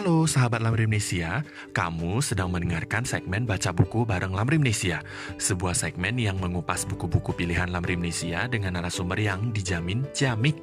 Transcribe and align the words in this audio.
Halo 0.00 0.24
sahabat 0.24 0.64
Lamrimnesia, 0.64 1.44
kamu 1.76 2.24
sedang 2.24 2.48
mendengarkan 2.48 3.04
segmen 3.04 3.44
Baca 3.44 3.68
Buku 3.68 4.08
bareng 4.08 4.32
Lamrimnesia, 4.32 5.04
sebuah 5.36 5.76
segmen 5.76 6.16
yang 6.16 6.40
mengupas 6.40 6.88
buku-buku 6.88 7.36
pilihan 7.36 7.68
Lamrimnesia 7.68 8.48
dengan 8.48 8.80
narasumber 8.80 9.20
yang 9.20 9.52
dijamin 9.52 10.08
jamik. 10.16 10.56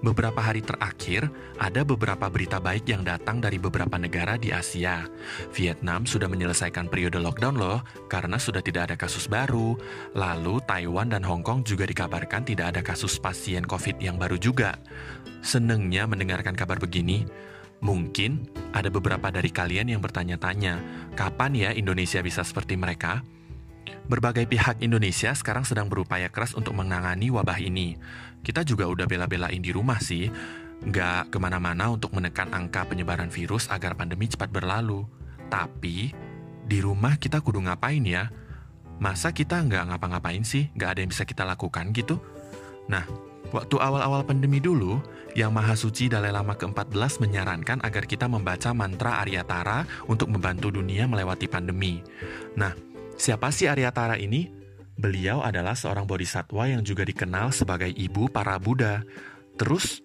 Beberapa 0.00 0.40
hari 0.40 0.64
terakhir, 0.64 1.28
ada 1.60 1.84
beberapa 1.84 2.32
berita 2.32 2.56
baik 2.56 2.88
yang 2.88 3.04
datang 3.04 3.44
dari 3.44 3.60
beberapa 3.60 4.00
negara 4.00 4.40
di 4.40 4.56
Asia. 4.56 5.04
Vietnam 5.52 6.08
sudah 6.08 6.32
menyelesaikan 6.32 6.88
periode 6.88 7.20
lockdown 7.20 7.60
loh, 7.60 7.84
karena 8.08 8.40
sudah 8.40 8.64
tidak 8.64 8.88
ada 8.88 8.96
kasus 8.96 9.28
baru. 9.28 9.76
Lalu 10.16 10.64
Taiwan 10.64 11.12
dan 11.12 11.28
Hong 11.28 11.44
Kong 11.44 11.60
juga 11.60 11.84
dikabarkan 11.84 12.48
tidak 12.48 12.72
ada 12.72 12.80
kasus 12.80 13.20
pasien 13.20 13.68
COVID 13.68 14.00
yang 14.00 14.16
baru 14.16 14.40
juga. 14.40 14.80
Senengnya 15.44 16.08
mendengarkan 16.08 16.56
kabar 16.56 16.80
begini. 16.80 17.28
Mungkin 17.80 18.44
ada 18.76 18.92
beberapa 18.92 19.32
dari 19.32 19.48
kalian 19.48 19.88
yang 19.88 20.04
bertanya-tanya, 20.04 20.80
kapan 21.16 21.52
ya 21.56 21.70
Indonesia 21.72 22.20
bisa 22.20 22.44
seperti 22.44 22.76
mereka? 22.76 23.24
Berbagai 24.04 24.44
pihak 24.44 24.84
Indonesia 24.84 25.32
sekarang 25.32 25.64
sedang 25.64 25.88
berupaya 25.88 26.28
keras 26.28 26.52
untuk 26.52 26.76
menangani 26.76 27.32
wabah 27.32 27.56
ini. 27.56 27.96
Kita 28.44 28.68
juga 28.68 28.84
udah 28.84 29.08
bela-belain 29.08 29.64
di 29.64 29.72
rumah 29.72 29.96
sih, 29.96 30.28
nggak 30.84 31.32
ke 31.32 31.38
mana-mana 31.40 31.88
untuk 31.88 32.12
menekan 32.12 32.52
angka 32.52 32.84
penyebaran 32.84 33.32
virus 33.32 33.72
agar 33.72 33.96
pandemi 33.96 34.28
cepat 34.28 34.52
berlalu. 34.52 35.08
Tapi, 35.48 36.12
di 36.68 36.78
rumah 36.84 37.16
kita 37.16 37.40
kudu 37.40 37.64
ngapain 37.64 38.04
ya? 38.04 38.28
Masa 39.00 39.32
kita 39.32 39.56
nggak 39.56 39.88
ngapa-ngapain 39.88 40.44
sih? 40.44 40.68
Nggak 40.76 40.90
ada 40.92 41.00
yang 41.00 41.10
bisa 41.10 41.24
kita 41.24 41.48
lakukan 41.48 41.88
gitu? 41.96 42.20
Nah, 42.92 43.08
waktu 43.50 43.76
awal-awal 43.78 44.22
pandemi 44.26 44.58
dulu, 44.62 45.02
Yang 45.38 45.50
Maha 45.54 45.74
Suci 45.78 46.04
Dalai 46.10 46.34
Lama 46.34 46.58
ke-14 46.58 47.22
menyarankan 47.22 47.78
agar 47.86 48.04
kita 48.06 48.26
membaca 48.26 48.74
mantra 48.74 49.22
Aryatara 49.22 49.86
untuk 50.10 50.30
membantu 50.30 50.74
dunia 50.74 51.06
melewati 51.06 51.46
pandemi. 51.46 52.02
Nah, 52.58 52.74
siapa 53.14 53.54
sih 53.54 53.70
Aryatara 53.70 54.18
ini? 54.18 54.50
Beliau 55.00 55.40
adalah 55.40 55.72
seorang 55.72 56.04
bodhisatwa 56.04 56.68
yang 56.68 56.84
juga 56.84 57.06
dikenal 57.08 57.54
sebagai 57.56 57.88
ibu 57.88 58.28
para 58.28 58.60
Buddha. 58.60 59.00
Terus, 59.56 60.04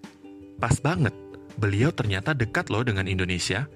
pas 0.56 0.78
banget, 0.80 1.12
beliau 1.59 1.91
ternyata 1.91 2.31
dekat 2.31 2.72
loh 2.72 2.86
dengan 2.86 3.09
Indonesia. 3.09 3.67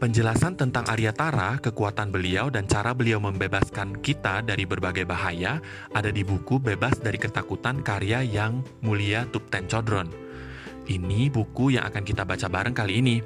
Penjelasan 0.00 0.56
tentang 0.56 0.88
Aryatara, 0.88 1.60
kekuatan 1.60 2.08
beliau, 2.08 2.48
dan 2.48 2.64
cara 2.64 2.96
beliau 2.96 3.20
membebaskan 3.20 4.00
kita 4.00 4.40
dari 4.40 4.64
berbagai 4.64 5.04
bahaya 5.04 5.60
ada 5.92 6.08
di 6.08 6.24
buku 6.24 6.56
Bebas 6.56 6.96
dari 7.04 7.20
Ketakutan 7.20 7.84
karya 7.84 8.24
yang 8.24 8.64
mulia 8.80 9.28
Tupten 9.28 9.68
Chodron. 9.68 10.08
Ini 10.88 11.28
buku 11.28 11.76
yang 11.76 11.84
akan 11.84 12.00
kita 12.00 12.24
baca 12.24 12.48
bareng 12.48 12.72
kali 12.72 12.96
ini. 12.96 13.16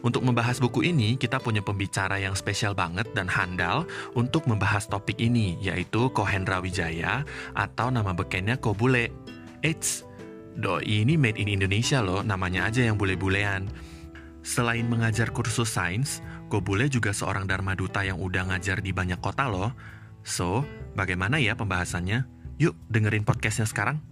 Untuk 0.00 0.24
membahas 0.24 0.56
buku 0.64 0.80
ini, 0.80 1.20
kita 1.20 1.36
punya 1.36 1.60
pembicara 1.60 2.16
yang 2.16 2.32
spesial 2.32 2.72
banget 2.72 3.12
dan 3.12 3.28
handal 3.28 3.84
untuk 4.16 4.48
membahas 4.48 4.88
topik 4.88 5.20
ini, 5.20 5.60
yaitu 5.60 6.08
Kohendra 6.16 6.56
Wijaya 6.64 7.20
atau 7.52 7.92
nama 7.92 8.16
bekennya 8.16 8.56
Kobule. 8.56 9.12
Eits, 9.60 10.08
doi 10.56 11.04
ini 11.04 11.20
made 11.20 11.36
in 11.36 11.52
Indonesia 11.52 12.00
loh, 12.00 12.24
namanya 12.24 12.72
aja 12.72 12.80
yang 12.80 12.96
bule-bulean. 12.96 13.92
Selain 14.44 14.84
mengajar 14.84 15.32
kursus 15.32 15.72
sains, 15.72 16.20
Kobule 16.52 16.92
juga 16.92 17.16
seorang 17.16 17.48
Dharma 17.48 17.72
Duta 17.72 18.04
yang 18.04 18.20
udah 18.20 18.52
ngajar 18.52 18.84
di 18.84 18.92
banyak 18.92 19.16
kota 19.16 19.48
loh. 19.48 19.72
So, 20.20 20.68
bagaimana 20.92 21.40
ya 21.40 21.56
pembahasannya? 21.56 22.28
Yuk 22.60 22.76
dengerin 22.92 23.24
podcastnya 23.24 23.64
sekarang. 23.64 24.04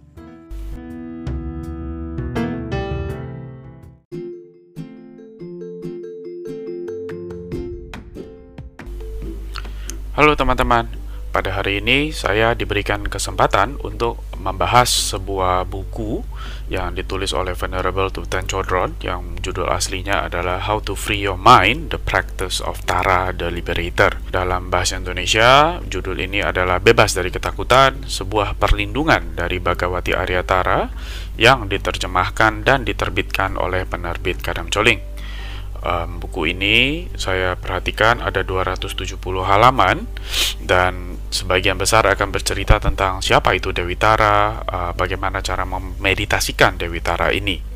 Halo 10.17 10.33
teman-teman, 10.33 10.89
pada 11.29 11.53
hari 11.53 11.77
ini 11.77 12.09
saya 12.09 12.57
diberikan 12.57 13.05
kesempatan 13.05 13.77
untuk 13.85 14.17
membahas 14.43 14.91
sebuah 14.91 15.63
buku 15.63 16.19
yang 16.67 16.91
ditulis 16.91 17.31
oleh 17.31 17.55
Venerable 17.55 18.11
Tupten 18.11 18.43
Chodron 18.43 18.99
yang 18.99 19.39
judul 19.39 19.71
aslinya 19.71 20.27
adalah 20.27 20.59
How 20.67 20.83
to 20.83 20.99
Free 20.99 21.23
Your 21.23 21.39
Mind, 21.39 21.95
The 21.95 21.99
Practice 22.03 22.59
of 22.59 22.83
Tara 22.83 23.31
the 23.31 23.47
Liberator. 23.47 24.19
Dalam 24.27 24.67
bahasa 24.67 24.99
Indonesia, 24.99 25.79
judul 25.87 26.19
ini 26.19 26.43
adalah 26.43 26.83
Bebas 26.83 27.15
dari 27.15 27.31
Ketakutan, 27.31 28.03
sebuah 28.03 28.59
perlindungan 28.59 29.39
dari 29.39 29.63
Bhagawati 29.63 30.11
Arya 30.11 30.43
Tara 30.43 30.91
yang 31.39 31.71
diterjemahkan 31.71 32.67
dan 32.67 32.83
diterbitkan 32.83 33.55
oleh 33.55 33.87
penerbit 33.87 34.43
Kadam 34.43 34.67
Coling 34.67 35.13
um, 35.83 36.17
buku 36.23 36.55
ini 36.55 37.07
saya 37.19 37.59
perhatikan 37.59 38.23
ada 38.23 38.41
270 38.41 39.19
halaman 39.43 40.07
dan 40.63 41.12
sebagian 41.33 41.75
besar 41.81 42.05
akan 42.05 42.29
bercerita 42.29 42.77
tentang 42.77 43.19
siapa 43.19 43.57
itu 43.57 43.73
Dewi 43.73 43.97
Tara, 43.97 44.61
uh, 44.61 44.91
bagaimana 44.93 45.41
cara 45.41 45.65
memeditasikan 45.65 46.77
Dewi 46.77 47.01
Tara 47.01 47.33
ini. 47.33 47.73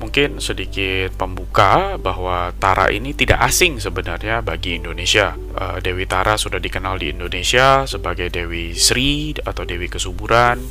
Mungkin 0.00 0.40
sedikit 0.40 1.12
pembuka 1.12 2.00
bahwa 2.00 2.56
Tara 2.56 2.88
ini 2.88 3.12
tidak 3.12 3.44
asing 3.44 3.76
sebenarnya 3.76 4.40
bagi 4.40 4.80
Indonesia. 4.80 5.36
Uh, 5.52 5.76
Dewi 5.76 6.08
Tara 6.08 6.40
sudah 6.40 6.56
dikenal 6.56 6.96
di 6.96 7.12
Indonesia 7.12 7.84
sebagai 7.84 8.32
Dewi 8.32 8.72
Sri 8.72 9.36
atau 9.44 9.68
Dewi 9.68 9.92
Kesuburan. 9.92 10.64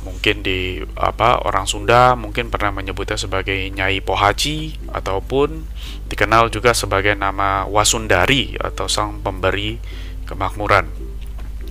Mungkin 0.00 0.40
di 0.40 0.80
apa 0.96 1.44
orang 1.44 1.68
Sunda 1.68 2.16
mungkin 2.16 2.48
pernah 2.48 2.72
menyebutnya 2.72 3.20
sebagai 3.20 3.68
Nyai 3.68 4.00
Pohaci 4.00 4.80
ataupun 4.88 5.68
dikenal 6.08 6.48
juga 6.48 6.72
sebagai 6.72 7.12
nama 7.12 7.68
Wasundari 7.68 8.56
atau 8.56 8.88
sang 8.88 9.20
pemberi 9.20 9.76
kemakmuran. 10.24 10.88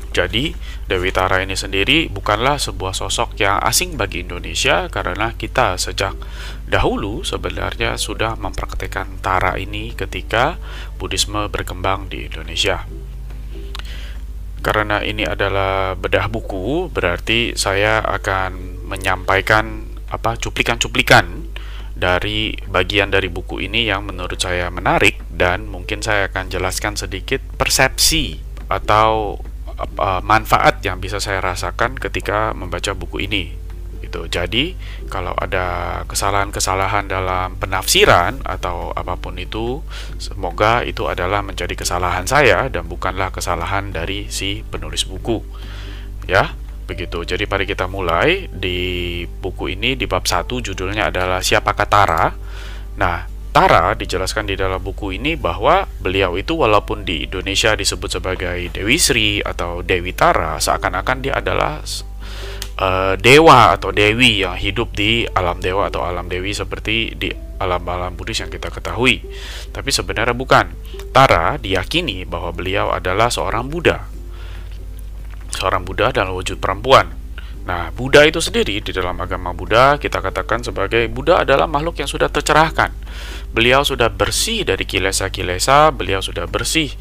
Jadi, 0.10 0.58
Dewi 0.90 1.14
Tara 1.14 1.46
ini 1.46 1.54
sendiri 1.54 2.10
bukanlah 2.10 2.58
sebuah 2.58 2.98
sosok 2.98 3.38
yang 3.38 3.62
asing 3.62 3.94
bagi 3.94 4.26
Indonesia 4.26 4.90
karena 4.90 5.38
kita 5.38 5.78
sejak 5.78 6.18
dahulu 6.66 7.22
sebenarnya 7.22 7.94
sudah 7.96 8.34
mempraktekkan 8.34 9.22
Tara 9.22 9.54
ini 9.62 9.94
ketika 9.94 10.58
Buddhisme 10.98 11.46
berkembang 11.54 12.10
di 12.10 12.26
Indonesia. 12.26 12.90
Karena 14.60 15.00
ini 15.06 15.24
adalah 15.24 15.96
bedah 15.96 16.28
buku, 16.28 16.92
berarti 16.92 17.56
saya 17.56 18.04
akan 18.04 18.84
menyampaikan 18.90 19.88
apa 20.10 20.36
cuplikan-cuplikan 20.36 21.48
dari 22.00 22.56
bagian 22.66 23.12
dari 23.12 23.28
buku 23.28 23.62
ini 23.62 23.88
yang 23.88 24.08
menurut 24.08 24.40
saya 24.40 24.72
menarik 24.72 25.20
dan 25.30 25.68
mungkin 25.68 26.00
saya 26.00 26.32
akan 26.32 26.48
jelaskan 26.48 26.96
sedikit 26.96 27.44
persepsi 27.60 28.40
atau 28.72 29.38
manfaat 30.26 30.84
yang 30.84 31.00
bisa 31.00 31.24
saya 31.24 31.40
rasakan 31.40 31.96
ketika 31.96 32.52
membaca 32.52 32.92
buku 32.92 33.28
ini 33.28 33.56
gitu. 34.00 34.26
Jadi 34.32 34.74
kalau 35.12 35.36
ada 35.36 36.02
kesalahan-kesalahan 36.08 37.12
dalam 37.12 37.60
penafsiran 37.60 38.42
atau 38.48 38.96
apa 38.96 39.20
pun 39.20 39.36
itu, 39.36 39.84
semoga 40.18 40.82
itu 40.88 41.06
adalah 41.06 41.44
menjadi 41.44 41.76
kesalahan 41.76 42.24
saya 42.26 42.72
dan 42.72 42.88
bukanlah 42.88 43.30
kesalahan 43.30 43.92
dari 43.92 44.32
si 44.32 44.64
penulis 44.64 45.04
buku. 45.04 45.44
Ya, 46.26 46.56
begitu. 46.88 47.26
Jadi 47.28 47.46
mari 47.46 47.66
kita 47.68 47.86
mulai 47.92 48.48
di 48.50 49.24
buku 49.28 49.76
ini 49.76 50.00
di 50.00 50.06
bab 50.08 50.26
1 50.26 50.48
judulnya 50.48 51.12
adalah 51.12 51.44
Siapakah 51.44 51.88
Tara? 51.90 52.26
Nah, 52.98 53.39
Tara 53.50 53.98
dijelaskan 53.98 54.46
di 54.46 54.54
dalam 54.54 54.78
buku 54.78 55.18
ini 55.18 55.34
bahwa 55.34 55.90
beliau 55.98 56.38
itu 56.38 56.54
walaupun 56.54 57.02
di 57.02 57.26
Indonesia 57.26 57.74
disebut 57.74 58.22
sebagai 58.22 58.70
Dewi 58.70 59.02
Sri 59.02 59.42
atau 59.42 59.82
Dewi 59.82 60.14
Tara, 60.14 60.62
seakan-akan 60.62 61.18
dia 61.26 61.34
adalah 61.42 61.82
uh, 62.80 63.14
dewa 63.18 63.74
atau 63.76 63.90
dewi 63.90 64.46
yang 64.46 64.56
hidup 64.56 64.96
di 64.96 65.28
alam 65.34 65.60
dewa 65.60 65.90
atau 65.92 66.06
alam 66.06 66.30
dewi 66.32 66.56
seperti 66.56 67.18
di 67.18 67.30
alam-alam 67.60 68.16
Buddhis 68.16 68.40
yang 68.40 68.54
kita 68.54 68.72
ketahui. 68.72 69.20
Tapi 69.76 69.90
sebenarnya 69.92 70.34
bukan. 70.34 70.72
Tara 71.12 71.60
diyakini 71.60 72.24
bahwa 72.24 72.56
beliau 72.56 72.96
adalah 72.96 73.28
seorang 73.28 73.68
Buddha. 73.68 74.08
Seorang 75.52 75.84
Buddha 75.84 76.14
dalam 76.16 76.38
wujud 76.38 76.62
perempuan. 76.62 77.12
Nah, 77.68 77.92
Buddha 77.94 78.24
itu 78.26 78.40
sendiri 78.40 78.80
di 78.80 78.92
dalam 78.96 79.20
agama 79.20 79.52
Buddha 79.52 80.00
kita 80.00 80.24
katakan 80.24 80.64
sebagai 80.64 81.06
Buddha 81.12 81.44
adalah 81.44 81.68
makhluk 81.68 82.00
yang 82.00 82.08
sudah 82.08 82.32
tercerahkan. 82.32 82.96
Beliau 83.50 83.82
sudah 83.82 84.14
bersih 84.14 84.62
dari 84.62 84.86
kilesa-kilesa, 84.86 85.90
beliau 85.90 86.22
sudah 86.22 86.46
bersih 86.46 86.94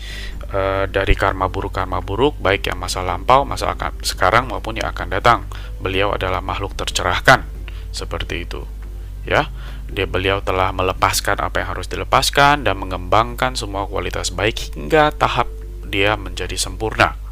uh, 0.49 0.89
dari 0.89 1.13
karma 1.13 1.53
buruk 1.53 1.77
karma 1.77 2.01
buruk 2.01 2.41
baik 2.41 2.73
yang 2.73 2.81
masa 2.81 3.05
lampau, 3.05 3.45
masa 3.45 3.77
akan 3.77 4.01
sekarang 4.01 4.49
maupun 4.49 4.81
yang 4.81 4.89
akan 4.89 5.13
datang. 5.13 5.45
Beliau 5.77 6.17
adalah 6.17 6.41
makhluk 6.41 6.73
tercerahkan 6.73 7.45
seperti 7.93 8.49
itu. 8.49 8.65
Ya, 9.29 9.53
dia 9.93 10.09
beliau 10.09 10.41
telah 10.41 10.73
melepaskan 10.73 11.37
apa 11.45 11.61
yang 11.61 11.77
harus 11.77 11.85
dilepaskan 11.85 12.65
dan 12.65 12.81
mengembangkan 12.81 13.53
semua 13.53 13.85
kualitas 13.85 14.33
baik 14.33 14.73
hingga 14.73 15.13
tahap 15.13 15.53
dia 15.85 16.17
menjadi 16.17 16.57
sempurna. 16.57 17.28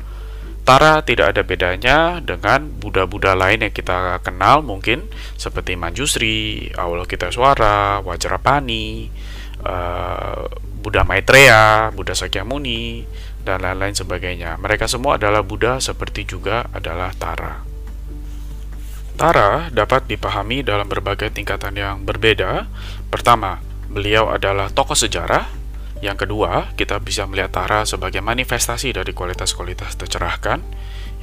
Tara 0.67 0.99
tidak 1.07 1.31
ada 1.31 1.47
bedanya 1.47 2.19
dengan 2.19 2.67
Buddha-Buddha 2.67 3.39
lain 3.39 3.63
yang 3.63 3.71
kita 3.71 4.19
kenal 4.27 4.67
mungkin 4.67 5.07
seperti 5.39 5.79
Manjusri, 5.79 6.75
Avalokiteswara, 6.75 8.03
Wajrapani, 8.03 9.07
uh, 9.63 10.51
Buddha 10.83 11.07
Maitreya, 11.07 11.95
Buddha 11.95 12.19
Sakyamuni, 12.19 13.07
dan 13.47 13.63
lain-lain 13.63 13.95
sebagainya. 13.95 14.59
Mereka 14.59 14.91
semua 14.91 15.23
adalah 15.23 15.47
Buddha 15.47 15.79
seperti 15.79 16.27
juga 16.27 16.67
adalah 16.75 17.15
Tara. 17.15 17.63
Tara 19.15 19.71
dapat 19.71 20.11
dipahami 20.11 20.67
dalam 20.67 20.91
berbagai 20.91 21.31
tingkatan 21.31 21.79
yang 21.79 22.03
berbeda. 22.03 22.67
Pertama, 23.07 23.63
beliau 23.87 24.35
adalah 24.35 24.67
tokoh 24.75 24.99
sejarah. 24.99 25.47
Yang 26.05 26.29
kedua, 26.29 26.77
kita 26.77 27.01
bisa 27.01 27.25
melihat 27.25 27.57
Tara 27.57 27.89
sebagai 27.89 28.21
manifestasi 28.21 28.93
dari 28.93 29.17
kualitas-kualitas 29.17 29.97
tercerahkan. 29.97 30.61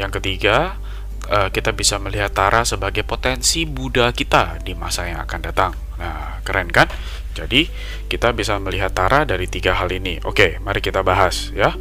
Yang 0.02 0.18
ketiga, 0.18 0.82
eh, 1.30 1.50
kita 1.54 1.78
bisa 1.78 2.02
melihat 2.02 2.34
Tara 2.34 2.66
sebagai 2.66 3.06
potensi 3.06 3.70
Buddha 3.70 4.10
kita 4.10 4.58
di 4.66 4.74
masa 4.74 5.06
yang 5.06 5.22
akan 5.22 5.40
datang. 5.46 5.72
Nah, 6.02 6.42
keren 6.42 6.74
kan? 6.74 6.90
Jadi, 7.38 7.70
kita 8.10 8.34
bisa 8.34 8.58
melihat 8.58 8.94
Tara 8.98 9.26
dari 9.30 9.46
tiga 9.46 9.78
hal 9.78 9.94
ini. 9.94 10.18
Oke, 10.26 10.58
mari 10.66 10.82
kita 10.82 11.06
bahas 11.06 11.54
ya. 11.54 11.78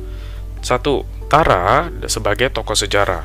Satu, 0.61 1.09
Tara 1.33 1.89
sebagai 2.13 2.53
tokoh 2.53 2.77
sejarah. 2.77 3.25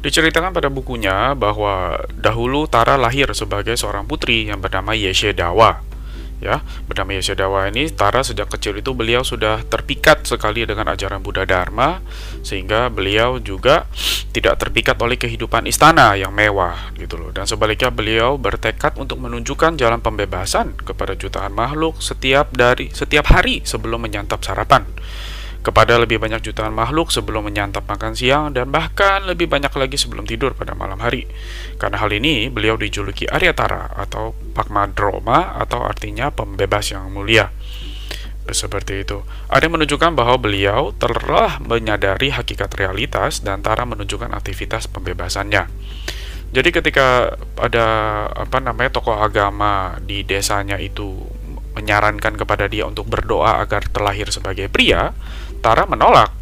Diceritakan 0.00 0.56
pada 0.56 0.72
bukunya 0.72 1.36
bahwa 1.36 2.00
dahulu 2.16 2.64
Tara 2.64 2.96
lahir 2.96 3.28
sebagai 3.36 3.76
seorang 3.76 4.08
putri 4.08 4.48
yang 4.48 4.62
bernama 4.62 4.96
Yeshe 4.96 5.36
Dawa 5.36 5.95
ya 6.38 6.60
bernama 6.84 7.16
Yeshadawa 7.16 7.72
ini 7.72 7.88
Tara 7.88 8.20
sejak 8.20 8.52
kecil 8.52 8.76
itu 8.80 8.92
beliau 8.92 9.24
sudah 9.24 9.64
terpikat 9.64 10.28
sekali 10.28 10.68
dengan 10.68 10.92
ajaran 10.92 11.24
Buddha 11.24 11.48
Dharma 11.48 12.04
sehingga 12.44 12.92
beliau 12.92 13.40
juga 13.40 13.88
tidak 14.36 14.60
terpikat 14.60 15.00
oleh 15.00 15.16
kehidupan 15.16 15.64
istana 15.64 16.12
yang 16.12 16.36
mewah 16.36 16.92
gitu 17.00 17.16
loh. 17.16 17.32
Dan 17.32 17.48
sebaliknya 17.48 17.88
beliau 17.88 18.36
bertekad 18.36 19.00
untuk 19.00 19.16
menunjukkan 19.16 19.80
jalan 19.80 20.04
pembebasan 20.04 20.76
kepada 20.76 21.16
jutaan 21.16 21.56
makhluk 21.56 21.96
setiap 22.04 22.52
dari 22.52 22.92
setiap 22.92 23.32
hari 23.32 23.64
sebelum 23.64 24.04
menyantap 24.04 24.44
sarapan 24.44 24.84
kepada 25.66 25.98
lebih 25.98 26.22
banyak 26.22 26.46
jutaan 26.46 26.70
makhluk 26.70 27.10
sebelum 27.10 27.50
menyantap 27.50 27.90
makan 27.90 28.14
siang 28.14 28.54
dan 28.54 28.70
bahkan 28.70 29.26
lebih 29.26 29.50
banyak 29.50 29.74
lagi 29.74 29.98
sebelum 29.98 30.22
tidur 30.22 30.54
pada 30.54 30.78
malam 30.78 31.02
hari. 31.02 31.26
Karena 31.74 31.98
hal 31.98 32.14
ini, 32.14 32.46
beliau 32.46 32.78
dijuluki 32.78 33.26
Aryatara 33.26 33.90
atau 33.98 34.30
Pakmadroma 34.54 35.58
atau 35.58 35.82
artinya 35.82 36.30
pembebas 36.30 36.94
yang 36.94 37.10
mulia. 37.10 37.50
Seperti 38.46 39.02
itu. 39.02 39.26
Ada 39.50 39.66
menunjukkan 39.66 40.14
bahwa 40.14 40.38
beliau 40.38 40.94
telah 40.94 41.58
menyadari 41.58 42.30
hakikat 42.30 42.70
realitas 42.78 43.42
dan 43.42 43.58
Tara 43.58 43.82
menunjukkan 43.82 44.30
aktivitas 44.38 44.86
pembebasannya. 44.86 45.66
Jadi 46.54 46.70
ketika 46.70 47.34
ada 47.58 47.86
apa 48.30 48.62
namanya 48.62 49.02
tokoh 49.02 49.18
agama 49.18 49.98
di 49.98 50.22
desanya 50.22 50.78
itu 50.78 51.26
menyarankan 51.76 52.40
kepada 52.40 52.70
dia 52.70 52.88
untuk 52.88 53.04
berdoa 53.04 53.60
agar 53.60 53.84
terlahir 53.92 54.32
sebagai 54.32 54.72
pria, 54.72 55.12
Tara 55.60 55.84
menolak. 55.88 56.32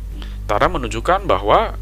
Tara 0.44 0.68
menunjukkan 0.68 1.24
bahwa 1.24 1.74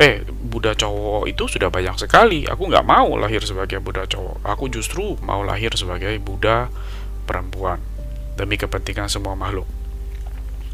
eh 0.00 0.24
Buddha 0.26 0.72
cowok 0.74 1.28
itu 1.28 1.44
sudah 1.46 1.68
banyak 1.68 1.96
sekali. 2.00 2.46
Aku 2.48 2.66
nggak 2.66 2.86
mau 2.86 3.14
lahir 3.20 3.44
sebagai 3.44 3.78
Buddha 3.78 4.06
cowok. 4.06 4.42
Aku 4.46 4.66
justru 4.72 5.18
mau 5.20 5.44
lahir 5.44 5.70
sebagai 5.76 6.16
Buddha 6.18 6.72
perempuan 7.28 7.78
demi 8.34 8.56
kepentingan 8.56 9.12
semua 9.12 9.36
makhluk. 9.36 9.68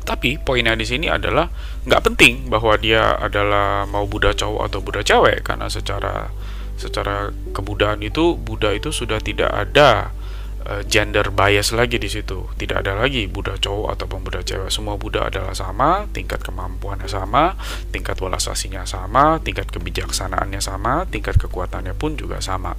Tapi 0.06 0.38
poinnya 0.38 0.78
di 0.78 0.86
sini 0.86 1.10
adalah 1.10 1.50
nggak 1.82 2.02
penting 2.06 2.46
bahwa 2.46 2.78
dia 2.78 3.18
adalah 3.18 3.82
mau 3.90 4.06
Buddha 4.06 4.30
cowok 4.30 4.62
atau 4.70 4.78
Buddha 4.78 5.02
cewek 5.02 5.42
karena 5.42 5.66
secara 5.66 6.30
secara 6.78 7.34
kebudayaan 7.50 8.04
itu 8.06 8.38
Buddha 8.38 8.70
itu 8.70 8.94
sudah 8.94 9.18
tidak 9.18 9.50
ada 9.50 10.14
gender 10.90 11.30
bias 11.30 11.70
lagi 11.70 11.96
di 11.96 12.10
situ. 12.10 12.50
Tidak 12.58 12.82
ada 12.82 12.98
lagi 12.98 13.30
Buddha 13.30 13.54
cowok 13.54 13.94
ataupun 13.94 14.26
Buddha 14.26 14.42
cewek. 14.42 14.70
Semua 14.70 14.98
Buddha 14.98 15.26
adalah 15.30 15.54
sama, 15.54 16.10
tingkat 16.10 16.42
kemampuannya 16.42 17.06
sama, 17.06 17.54
tingkat 17.94 18.18
welas 18.18 18.50
aslinya 18.50 18.82
sama, 18.82 19.38
tingkat 19.42 19.70
kebijaksanaannya 19.70 20.58
sama, 20.58 21.06
tingkat 21.06 21.38
kekuatannya 21.38 21.94
pun 21.94 22.18
juga 22.18 22.42
sama. 22.42 22.74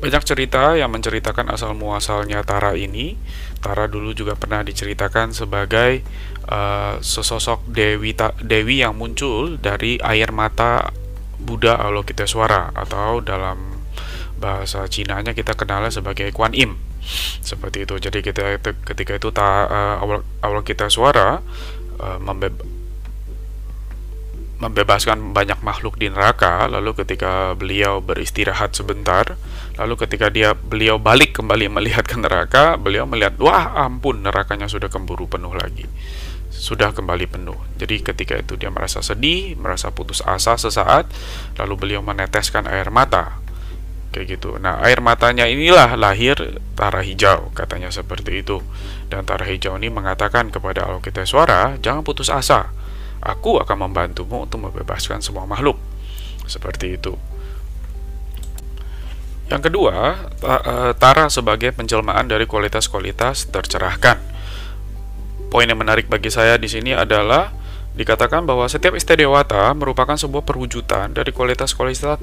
Banyak 0.00 0.24
cerita 0.24 0.80
yang 0.80 0.88
menceritakan 0.96 1.52
asal 1.52 1.76
muasalnya 1.76 2.40
Tara 2.40 2.72
ini. 2.72 3.20
Tara 3.60 3.84
dulu 3.84 4.16
juga 4.16 4.32
pernah 4.32 4.64
diceritakan 4.64 5.36
sebagai 5.36 6.00
uh, 6.48 6.96
sesosok 7.04 7.68
dewi 7.68 8.16
dewi 8.40 8.80
yang 8.80 8.96
muncul 8.96 9.60
dari 9.60 10.00
air 10.00 10.32
mata 10.32 10.88
Buddha 11.36 11.76
Avalokiteswara 11.76 12.72
atau 12.72 13.20
dalam 13.20 13.79
bahasa 14.40 14.88
Cina-nya 14.88 15.36
kita 15.36 15.52
kenalnya 15.52 15.92
sebagai 15.92 16.32
Kuan 16.32 16.56
Im. 16.56 16.80
Seperti 17.44 17.84
itu. 17.84 18.00
Jadi 18.00 18.24
kita 18.24 18.58
ketika 18.64 19.12
itu 19.20 19.28
ta, 19.30 19.68
uh, 19.68 19.96
awal 20.00 20.24
awal 20.40 20.64
kita 20.64 20.88
suara 20.88 21.44
uh, 22.00 22.18
membe 22.18 22.50
membebaskan 24.60 25.32
banyak 25.32 25.64
makhluk 25.64 25.96
di 25.96 26.12
neraka 26.12 26.68
lalu 26.68 26.92
ketika 26.92 27.56
beliau 27.56 28.04
beristirahat 28.04 28.76
sebentar 28.76 29.40
lalu 29.80 29.96
ketika 30.04 30.28
dia 30.28 30.52
beliau 30.52 31.00
balik 31.00 31.40
kembali 31.40 31.72
melihat 31.72 32.04
ke 32.04 32.20
neraka 32.20 32.76
beliau 32.76 33.08
melihat 33.08 33.40
wah 33.40 33.72
ampun 33.88 34.20
nerakanya 34.20 34.68
sudah 34.68 34.92
kemburu 34.92 35.24
penuh 35.24 35.56
lagi. 35.56 35.88
Sudah 36.52 36.92
kembali 36.92 37.24
penuh. 37.24 37.56
Jadi 37.80 38.04
ketika 38.04 38.36
itu 38.36 38.52
dia 38.60 38.68
merasa 38.68 39.00
sedih, 39.00 39.56
merasa 39.56 39.88
putus 39.96 40.20
asa 40.20 40.60
sesaat, 40.60 41.08
lalu 41.56 41.74
beliau 41.80 42.04
meneteskan 42.04 42.68
air 42.68 42.92
mata 42.92 43.40
kayak 44.10 44.38
gitu. 44.38 44.58
Nah, 44.58 44.82
air 44.82 44.98
matanya 44.98 45.46
inilah 45.46 45.94
lahir 45.94 46.36
Tara 46.74 47.00
Hijau, 47.02 47.54
katanya 47.54 47.90
seperti 47.94 48.42
itu. 48.42 48.62
Dan 49.06 49.26
Tara 49.26 49.46
Hijau 49.46 49.78
ini 49.78 49.90
mengatakan 49.90 50.50
kepada 50.50 50.86
Suara, 51.26 51.78
jangan 51.78 52.02
putus 52.02 52.30
asa. 52.30 52.74
Aku 53.22 53.62
akan 53.62 53.90
membantumu 53.90 54.44
untuk 54.46 54.66
membebaskan 54.66 55.22
semua 55.22 55.46
makhluk. 55.46 55.78
Seperti 56.50 56.98
itu. 56.98 57.14
Yang 59.50 59.70
kedua, 59.70 59.94
eh, 60.42 60.92
Tara 60.94 61.26
sebagai 61.26 61.74
penjelmaan 61.74 62.30
dari 62.30 62.46
kualitas-kualitas 62.46 63.50
tercerahkan. 63.50 64.18
Poin 65.50 65.66
yang 65.66 65.82
menarik 65.82 66.06
bagi 66.06 66.30
saya 66.30 66.54
di 66.54 66.70
sini 66.70 66.94
adalah 66.94 67.50
Dikatakan 67.90 68.46
bahwa 68.46 68.70
setiap 68.70 68.94
istedewata 68.94 69.66
merupakan 69.74 70.14
sebuah 70.14 70.46
perwujudan 70.46 71.10
dari 71.10 71.34
kualitas-kualitas 71.34 72.22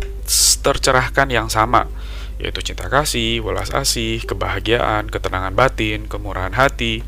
tercerahkan 0.63 1.27
yang 1.27 1.51
sama, 1.51 1.92
yaitu 2.39 2.63
cinta 2.63 2.87
kasih, 2.87 3.44
welas 3.44 3.75
asih, 3.75 4.23
kebahagiaan, 4.23 5.11
ketenangan 5.11 5.51
batin, 5.51 6.07
kemurahan 6.07 6.56
hati, 6.56 7.03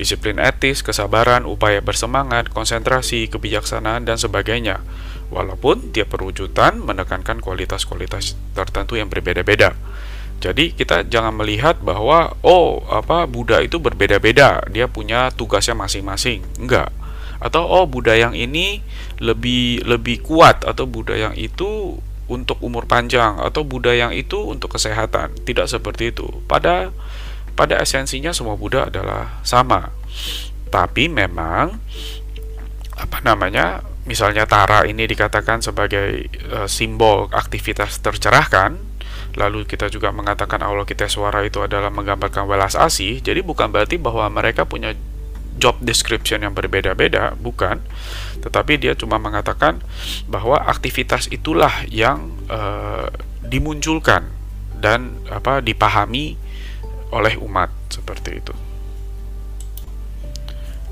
disiplin 0.00 0.40
etis, 0.40 0.80
kesabaran, 0.80 1.44
upaya 1.44 1.84
bersemangat, 1.84 2.48
konsentrasi, 2.48 3.28
kebijaksanaan, 3.28 4.08
dan 4.08 4.16
sebagainya. 4.16 4.80
Walaupun 5.28 5.92
tiap 5.92 6.16
perwujudan 6.16 6.80
menekankan 6.80 7.44
kualitas-kualitas 7.44 8.40
tertentu 8.56 8.96
yang 8.96 9.12
berbeda-beda. 9.12 9.76
Jadi 10.40 10.72
kita 10.72 11.04
jangan 11.04 11.36
melihat 11.36 11.82
bahwa 11.84 12.32
oh 12.40 12.80
apa 12.88 13.28
Buddha 13.28 13.60
itu 13.60 13.76
berbeda-beda, 13.76 14.64
dia 14.72 14.88
punya 14.88 15.28
tugasnya 15.34 15.76
masing-masing. 15.76 16.40
Enggak 16.56 16.88
atau 17.38 17.62
oh 17.66 17.86
budaya 17.86 18.30
yang 18.30 18.34
ini 18.34 18.82
lebih 19.22 19.86
lebih 19.86 20.22
kuat 20.22 20.66
atau 20.66 20.86
budaya 20.86 21.30
yang 21.30 21.36
itu 21.38 21.98
untuk 22.28 22.60
umur 22.60 22.84
panjang 22.84 23.40
atau 23.40 23.64
budaya 23.64 24.10
yang 24.10 24.14
itu 24.14 24.36
untuk 24.44 24.76
kesehatan. 24.76 25.32
Tidak 25.42 25.64
seperti 25.64 26.12
itu. 26.12 26.28
Pada 26.44 26.92
pada 27.58 27.80
esensinya 27.80 28.30
semua 28.30 28.54
Buddha 28.54 28.86
adalah 28.86 29.40
sama. 29.42 29.90
Tapi 30.68 31.08
memang 31.08 31.80
apa 32.98 33.18
namanya 33.24 33.80
misalnya 34.04 34.44
Tara 34.44 34.84
ini 34.84 35.06
dikatakan 35.06 35.62
sebagai 35.62 36.26
e, 36.32 36.58
simbol 36.66 37.30
aktivitas 37.30 38.02
tercerahkan 38.02 38.74
lalu 39.38 39.68
kita 39.68 39.86
juga 39.86 40.10
mengatakan 40.10 40.58
Allah 40.66 40.82
kita 40.82 41.06
suara 41.06 41.46
itu 41.46 41.62
adalah 41.62 41.94
menggambarkan 41.94 42.48
welas 42.50 42.74
asih 42.74 43.22
jadi 43.22 43.44
bukan 43.46 43.70
berarti 43.70 44.00
bahwa 44.02 44.26
mereka 44.32 44.66
punya 44.66 44.98
job 45.58 45.76
description 45.82 46.46
yang 46.46 46.54
berbeda-beda, 46.54 47.34
bukan. 47.36 47.82
Tetapi 48.40 48.78
dia 48.78 48.94
cuma 48.94 49.18
mengatakan 49.18 49.82
bahwa 50.30 50.56
aktivitas 50.62 51.28
itulah 51.34 51.84
yang 51.90 52.32
uh, 52.48 53.10
dimunculkan 53.44 54.30
dan 54.78 55.18
apa 55.28 55.58
dipahami 55.58 56.38
oleh 57.10 57.34
umat 57.42 57.68
seperti 57.90 58.30
itu. 58.38 58.54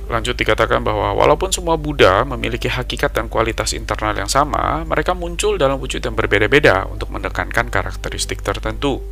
Lanjut 0.06 0.38
dikatakan 0.38 0.86
bahwa 0.86 1.18
walaupun 1.18 1.50
semua 1.50 1.74
Buddha 1.74 2.22
memiliki 2.22 2.70
hakikat 2.70 3.10
dan 3.10 3.26
kualitas 3.26 3.74
internal 3.74 4.14
yang 4.14 4.30
sama, 4.30 4.86
mereka 4.86 5.18
muncul 5.18 5.58
dalam 5.58 5.82
wujud 5.82 5.98
yang 5.98 6.14
berbeda-beda 6.14 6.86
untuk 6.86 7.10
menekankan 7.10 7.66
karakteristik 7.66 8.38
tertentu. 8.38 9.02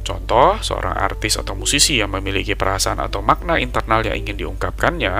Contoh, 0.00 0.56
seorang 0.58 0.96
artis 0.96 1.36
atau 1.36 1.52
musisi 1.52 2.00
yang 2.00 2.16
memiliki 2.16 2.56
perasaan 2.56 2.98
atau 3.04 3.20
makna 3.20 3.60
internal 3.60 4.00
yang 4.00 4.16
ingin 4.16 4.36
diungkapkannya, 4.40 5.14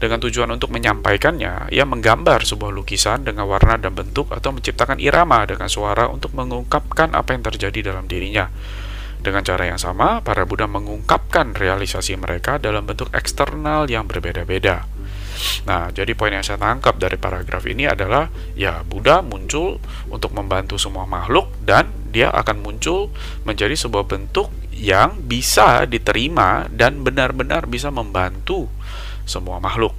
dengan 0.00 0.16
tujuan 0.16 0.48
untuk 0.48 0.72
menyampaikannya, 0.72 1.68
ia 1.68 1.84
menggambar 1.84 2.48
sebuah 2.48 2.72
lukisan 2.72 3.20
dengan 3.24 3.44
warna 3.44 3.76
dan 3.76 3.92
bentuk 3.92 4.32
atau 4.32 4.48
menciptakan 4.52 4.96
irama 4.96 5.44
dengan 5.44 5.68
suara 5.68 6.08
untuk 6.08 6.32
mengungkapkan 6.32 7.12
apa 7.12 7.36
yang 7.36 7.44
terjadi 7.44 7.92
dalam 7.92 8.08
dirinya. 8.08 8.48
Dengan 9.20 9.44
cara 9.44 9.68
yang 9.68 9.76
sama, 9.76 10.24
para 10.24 10.48
Buddha 10.48 10.64
mengungkapkan 10.64 11.52
realisasi 11.52 12.16
mereka 12.16 12.56
dalam 12.56 12.88
bentuk 12.88 13.12
eksternal 13.12 13.84
yang 13.92 14.08
berbeda-beda. 14.08 14.88
Nah, 15.68 15.92
jadi 15.92 16.16
poin 16.16 16.32
yang 16.32 16.44
saya 16.44 16.56
tangkap 16.56 16.96
dari 16.96 17.20
paragraf 17.20 17.64
ini 17.68 17.84
adalah 17.84 18.32
ya 18.56 18.80
Buddha 18.84 19.20
muncul 19.20 19.78
untuk 20.08 20.32
membantu 20.32 20.80
semua 20.80 21.04
makhluk 21.04 21.52
dan 21.62 21.92
dia 22.10 22.32
akan 22.32 22.64
muncul 22.64 23.12
menjadi 23.46 23.76
sebuah 23.76 24.08
bentuk 24.08 24.50
yang 24.74 25.20
bisa 25.28 25.84
diterima 25.84 26.66
dan 26.72 27.04
benar-benar 27.04 27.68
bisa 27.68 27.92
membantu 27.92 28.66
semua 29.28 29.60
makhluk. 29.62 29.92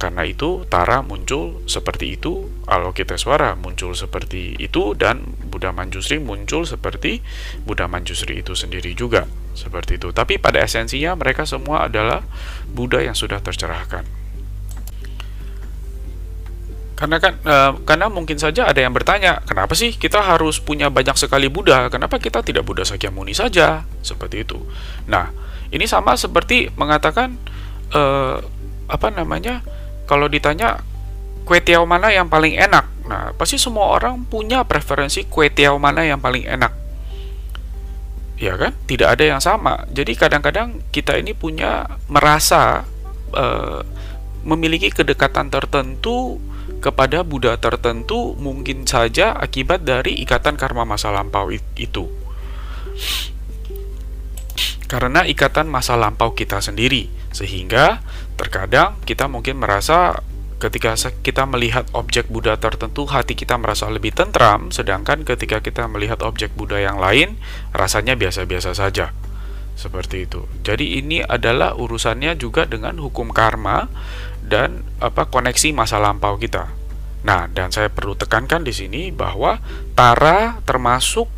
Karena 0.00 0.26
itu 0.26 0.66
Tara 0.66 0.98
muncul 0.98 1.62
seperti 1.70 2.18
itu, 2.18 2.50
Alokiteswara 2.66 3.54
muncul 3.54 3.94
seperti 3.94 4.58
itu 4.58 4.98
dan 4.98 5.22
Buddha 5.46 5.70
Manjusri 5.70 6.18
muncul 6.18 6.66
seperti 6.66 7.22
Buddha 7.62 7.86
Manjusri 7.86 8.42
itu 8.42 8.58
sendiri 8.58 8.98
juga 8.98 9.30
seperti 9.54 10.02
itu. 10.02 10.10
Tapi 10.10 10.42
pada 10.42 10.58
esensinya 10.58 11.14
mereka 11.14 11.46
semua 11.46 11.86
adalah 11.86 12.26
Buddha 12.66 12.98
yang 12.98 13.14
sudah 13.14 13.38
tercerahkan. 13.38 14.21
Karena 16.92 17.16
kan 17.18 17.34
e, 17.40 17.54
karena 17.82 18.06
mungkin 18.12 18.36
saja 18.36 18.68
ada 18.68 18.78
yang 18.78 18.92
bertanya, 18.92 19.40
kenapa 19.42 19.72
sih 19.72 19.96
kita 19.96 20.20
harus 20.20 20.60
punya 20.60 20.92
banyak 20.92 21.16
sekali 21.16 21.48
Buddha? 21.48 21.88
Kenapa 21.88 22.20
kita 22.20 22.44
tidak 22.44 22.62
Buddha 22.68 22.84
Sakyamuni 22.84 23.32
saja? 23.32 23.82
Seperti 24.04 24.44
itu. 24.44 24.60
Nah, 25.08 25.32
ini 25.72 25.88
sama 25.88 26.14
seperti 26.14 26.68
mengatakan 26.76 27.34
e, 27.90 28.02
apa 28.86 29.08
namanya? 29.08 29.64
Kalau 30.04 30.28
ditanya 30.28 30.84
kue 31.48 31.58
tiaw 31.64 31.82
mana 31.88 32.12
yang 32.12 32.28
paling 32.28 32.54
enak? 32.54 32.86
Nah, 33.08 33.34
pasti 33.34 33.56
semua 33.58 33.96
orang 33.98 34.22
punya 34.28 34.62
preferensi 34.62 35.26
kue 35.26 35.50
tiaw 35.50 35.74
mana 35.80 36.04
yang 36.06 36.20
paling 36.20 36.44
enak. 36.46 36.72
Ya 38.36 38.58
kan? 38.58 38.74
Tidak 38.86 39.06
ada 39.06 39.24
yang 39.24 39.40
sama. 39.40 39.86
Jadi 39.90 40.18
kadang-kadang 40.18 40.82
kita 40.92 41.16
ini 41.16 41.32
punya 41.32 41.86
merasa 42.10 42.84
e, 43.32 43.46
memiliki 44.42 44.90
kedekatan 44.90 45.48
tertentu 45.48 46.42
kepada 46.82 47.22
Buddha 47.22 47.54
tertentu 47.62 48.34
mungkin 48.36 48.84
saja 48.84 49.38
akibat 49.38 49.86
dari 49.86 50.18
ikatan 50.26 50.58
karma 50.58 50.82
masa 50.82 51.14
lampau 51.14 51.48
itu. 51.54 52.04
Karena 54.90 55.24
ikatan 55.24 55.70
masa 55.70 55.96
lampau 55.96 56.36
kita 56.36 56.60
sendiri, 56.60 57.08
sehingga 57.32 58.04
terkadang 58.36 59.00
kita 59.08 59.24
mungkin 59.30 59.62
merasa 59.62 60.20
ketika 60.60 60.94
kita 61.24 61.42
melihat 61.48 61.88
objek 61.90 62.30
Buddha 62.30 62.54
tertentu 62.60 63.08
hati 63.08 63.34
kita 63.34 63.56
merasa 63.56 63.88
lebih 63.88 64.12
tentram, 64.12 64.68
sedangkan 64.68 65.24
ketika 65.26 65.64
kita 65.64 65.88
melihat 65.88 66.20
objek 66.20 66.52
Buddha 66.54 66.78
yang 66.78 67.00
lain 67.00 67.40
rasanya 67.72 68.14
biasa-biasa 68.14 68.76
saja. 68.76 69.10
Seperti 69.72 70.28
itu. 70.28 70.44
Jadi 70.62 71.00
ini 71.00 71.24
adalah 71.24 71.72
urusannya 71.74 72.36
juga 72.36 72.68
dengan 72.68 73.00
hukum 73.00 73.32
karma 73.32 73.88
dan 74.42 74.82
apa 74.98 75.30
koneksi 75.30 75.72
masa 75.72 76.02
lampau 76.02 76.36
kita. 76.36 76.68
Nah, 77.22 77.46
dan 77.46 77.70
saya 77.70 77.86
perlu 77.86 78.18
tekankan 78.18 78.66
di 78.66 78.74
sini 78.74 79.14
bahwa 79.14 79.62
Tara 79.94 80.58
termasuk 80.66 81.30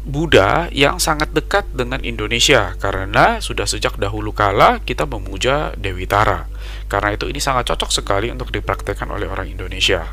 Buddha 0.00 0.72
yang 0.72 0.96
sangat 0.96 1.36
dekat 1.36 1.76
dengan 1.76 2.00
Indonesia 2.00 2.72
karena 2.80 3.36
sudah 3.44 3.68
sejak 3.68 4.00
dahulu 4.00 4.32
kala 4.32 4.80
kita 4.80 5.04
memuja 5.04 5.76
Dewi 5.76 6.08
Tara. 6.08 6.48
Karena 6.88 7.12
itu 7.12 7.28
ini 7.28 7.36
sangat 7.42 7.68
cocok 7.68 7.90
sekali 7.92 8.32
untuk 8.32 8.48
dipraktekkan 8.48 9.10
oleh 9.12 9.28
orang 9.28 9.52
Indonesia. 9.52 10.08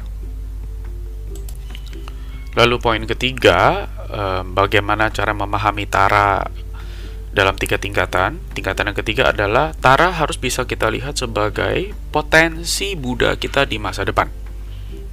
Lalu 2.57 2.75
poin 2.81 3.03
ketiga, 3.05 3.85
eh, 4.09 4.41
bagaimana 4.43 5.13
cara 5.13 5.31
memahami 5.31 5.85
Tara 5.87 6.41
dalam 7.37 7.53
tiga 7.53 7.77
tingkatan. 7.77 8.41
Tingkatan 8.57 8.89
yang 8.89 8.97
ketiga 8.97 9.29
adalah 9.29 9.77
Tara 9.77 10.09
harus 10.09 10.41
bisa 10.41 10.65
kita 10.65 10.89
lihat 10.89 11.21
sebagai 11.21 11.93
potensi 12.09 12.97
Buddha 12.97 13.37
kita 13.37 13.69
di 13.69 13.77
masa 13.77 14.01
depan. 14.01 14.25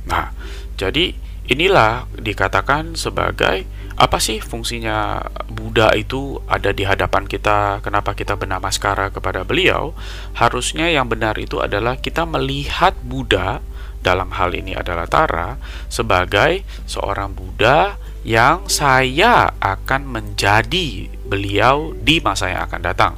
Nah, 0.09 0.33
jadi 0.81 1.13
inilah 1.45 2.09
dikatakan 2.17 2.97
sebagai 2.97 3.69
apa 4.01 4.17
sih 4.19 4.41
fungsinya 4.41 5.21
Buddha 5.53 5.93
itu 5.93 6.41
ada 6.49 6.73
di 6.73 6.89
hadapan 6.89 7.29
kita? 7.29 7.85
Kenapa 7.85 8.17
kita 8.17 8.41
bernamaskara 8.41 9.13
kepada 9.13 9.45
beliau? 9.45 9.93
Harusnya 10.33 10.89
yang 10.89 11.13
benar 11.13 11.37
itu 11.37 11.61
adalah 11.61 12.01
kita 12.01 12.25
melihat 12.25 12.97
Buddha 13.05 13.61
dalam 14.01 14.33
hal 14.37 14.57
ini 14.57 14.73
adalah 14.73 15.05
Tara 15.09 15.61
sebagai 15.93 16.65
seorang 16.89 17.37
Buddha 17.37 18.01
yang 18.25 18.67
saya 18.73 19.53
akan 19.61 20.09
menjadi 20.09 21.13
beliau 21.29 21.93
di 21.93 22.25
masa 22.25 22.49
yang 22.51 22.65
akan 22.65 22.81
datang. 22.81 23.15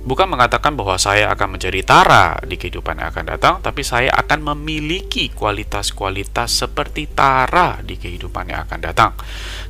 Bukan 0.00 0.32
mengatakan 0.32 0.80
bahwa 0.80 0.96
saya 0.96 1.28
akan 1.28 1.60
menjadi 1.60 1.84
Tara 1.84 2.40
di 2.48 2.56
kehidupan 2.56 3.04
yang 3.04 3.12
akan 3.12 3.36
datang, 3.36 3.54
tapi 3.60 3.84
saya 3.84 4.08
akan 4.16 4.54
memiliki 4.54 5.28
kualitas-kualitas 5.28 6.56
seperti 6.56 7.04
Tara 7.04 7.84
di 7.84 8.00
kehidupan 8.00 8.48
yang 8.48 8.64
akan 8.64 8.80
datang. 8.80 9.12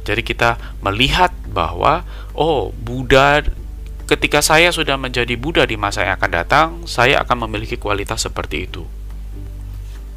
Jadi 0.07 0.23
kita 0.23 0.79
melihat 0.87 1.35
bahwa 1.51 2.07
oh 2.39 2.71
Buddha 2.71 3.43
ketika 4.07 4.39
saya 4.39 4.71
sudah 4.71 4.95
menjadi 4.95 5.35
Buddha 5.35 5.67
di 5.67 5.75
masa 5.75 6.07
yang 6.07 6.15
akan 6.15 6.31
datang, 6.31 6.69
saya 6.87 7.19
akan 7.27 7.51
memiliki 7.51 7.75
kualitas 7.75 8.23
seperti 8.23 8.71
itu. 8.71 8.87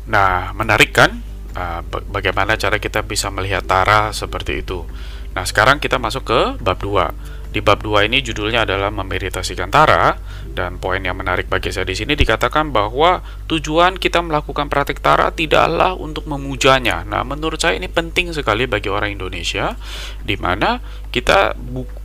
Nah, 0.06 0.54
menarik 0.54 0.94
kan? 0.94 1.26
Ah, 1.54 1.86
bagaimana 1.86 2.58
cara 2.58 2.82
kita 2.82 3.06
bisa 3.06 3.30
melihat 3.30 3.62
Tara 3.62 4.10
seperti 4.10 4.66
itu. 4.66 4.90
Nah, 5.38 5.46
sekarang 5.46 5.78
kita 5.78 6.02
masuk 6.02 6.26
ke 6.26 6.42
bab 6.62 6.82
2. 6.82 7.14
Di 7.54 7.62
bab 7.62 7.86
2 7.86 8.10
ini 8.10 8.26
judulnya 8.26 8.66
adalah 8.66 8.90
memeditasikan 8.90 9.70
Tara 9.70 10.18
dan 10.50 10.82
poin 10.82 10.98
yang 10.98 11.14
menarik 11.14 11.46
bagi 11.46 11.70
saya 11.70 11.86
di 11.86 11.94
sini 11.94 12.18
dikatakan 12.18 12.74
bahwa 12.74 13.22
tujuan 13.46 14.02
kita 14.02 14.26
melakukan 14.26 14.66
praktik 14.74 14.98
Tara 15.06 15.30
tidaklah 15.30 15.94
untuk 15.94 16.26
memujanya. 16.26 17.06
Nah, 17.06 17.22
menurut 17.22 17.62
saya 17.62 17.78
ini 17.78 17.86
penting 17.86 18.34
sekali 18.34 18.66
bagi 18.66 18.90
orang 18.90 19.14
Indonesia 19.14 19.78
di 20.26 20.34
mana 20.34 20.82
kita 21.14 21.54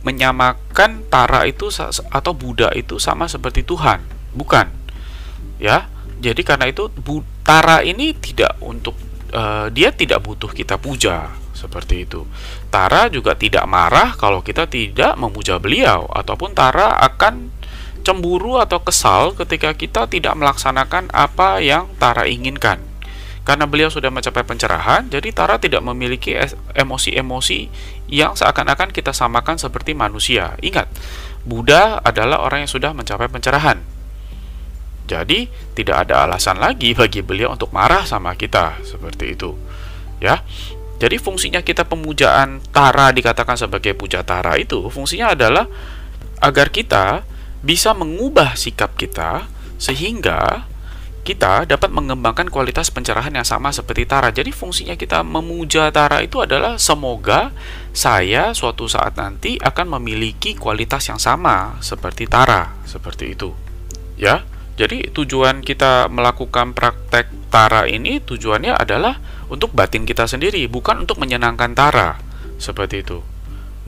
menyamakan 0.05 1.09
Tara 1.09 1.49
itu 1.49 1.73
atau 2.13 2.33
Buddha 2.37 2.69
itu 2.77 3.01
sama 3.01 3.25
seperti 3.25 3.65
Tuhan. 3.65 4.05
Bukan. 4.37 4.69
Ya. 5.57 5.89
Jadi 6.21 6.45
karena 6.45 6.69
itu 6.69 6.93
Tara 7.41 7.81
ini 7.81 8.13
tidak 8.13 8.53
untuk 8.61 9.08
uh, 9.33 9.67
dia 9.73 9.93
tidak 9.93 10.21
butuh 10.25 10.51
kita 10.51 10.77
puja 10.77 11.33
seperti 11.53 12.07
itu. 12.07 12.23
Tara 12.71 13.11
juga 13.11 13.35
tidak 13.35 13.67
marah 13.67 14.15
kalau 14.15 14.39
kita 14.39 14.69
tidak 14.69 15.19
memuja 15.19 15.59
beliau 15.59 16.07
ataupun 16.07 16.55
Tara 16.55 16.95
akan 17.03 17.51
cemburu 18.01 18.57
atau 18.57 18.79
kesal 18.79 19.35
ketika 19.35 19.75
kita 19.75 20.07
tidak 20.07 20.33
melaksanakan 20.39 21.11
apa 21.11 21.59
yang 21.59 21.91
Tara 21.99 22.25
inginkan. 22.25 22.79
Karena 23.43 23.65
beliau 23.65 23.89
sudah 23.89 24.13
mencapai 24.13 24.45
pencerahan, 24.45 25.09
jadi 25.09 25.33
Tara 25.33 25.57
tidak 25.57 25.81
memiliki 25.81 26.37
emosi-emosi 26.77 27.59
yang 28.05 28.37
seakan-akan 28.37 28.93
kita 28.93 29.09
samakan 29.09 29.57
seperti 29.57 29.97
manusia. 29.97 30.53
Ingat, 30.61 30.85
Buddha 31.49 31.97
adalah 32.05 32.45
orang 32.45 32.67
yang 32.67 32.71
sudah 32.71 32.93
mencapai 32.93 33.25
pencerahan. 33.25 33.98
Jadi 35.09 35.49
tidak 35.73 36.05
ada 36.05 36.29
alasan 36.29 36.61
lagi 36.61 36.93
bagi 36.93 37.25
beliau 37.25 37.57
untuk 37.57 37.73
marah 37.73 38.05
sama 38.05 38.37
kita 38.37 38.77
seperti 38.85 39.33
itu. 39.33 39.57
Ya. 40.21 40.45
Jadi 41.01 41.17
fungsinya 41.17 41.65
kita 41.65 41.87
pemujaan 41.87 42.61
Tara 42.69 43.09
dikatakan 43.09 43.57
sebagai 43.57 43.97
puja 43.97 44.21
Tara 44.21 44.59
itu 44.59 44.85
fungsinya 44.93 45.33
adalah 45.33 45.65
agar 46.43 46.69
kita 46.69 47.25
bisa 47.65 47.95
mengubah 47.97 48.53
sikap 48.53 48.93
kita 48.99 49.47
sehingga 49.79 50.67
kita 51.23 51.69
dapat 51.69 51.93
mengembangkan 51.93 52.49
kualitas 52.49 52.89
pencerahan 52.89 53.29
yang 53.29 53.45
sama 53.45 53.69
seperti 53.69 54.09
Tara. 54.09 54.33
Jadi 54.33 54.49
fungsinya 54.49 54.97
kita 54.97 55.21
memuja 55.21 55.87
Tara 55.93 56.25
itu 56.25 56.41
adalah 56.41 56.75
semoga 56.81 57.53
saya 57.95 58.51
suatu 58.55 58.89
saat 58.89 59.13
nanti 59.19 59.61
akan 59.61 59.99
memiliki 59.99 60.57
kualitas 60.57 61.05
yang 61.07 61.21
sama 61.21 61.77
seperti 61.85 62.25
Tara, 62.25 62.75
seperti 62.83 63.37
itu. 63.37 63.53
Ya. 64.17 64.41
Jadi 64.79 65.11
tujuan 65.11 65.59
kita 65.59 66.07
melakukan 66.07 66.71
praktek 66.71 67.51
tara 67.51 67.83
ini 67.83 68.23
tujuannya 68.23 68.79
adalah 68.79 69.19
untuk 69.51 69.75
batin 69.75 70.07
kita 70.07 70.23
sendiri, 70.23 70.71
bukan 70.71 71.03
untuk 71.03 71.19
menyenangkan 71.19 71.75
tara. 71.75 72.15
Seperti 72.55 73.03
itu. 73.03 73.19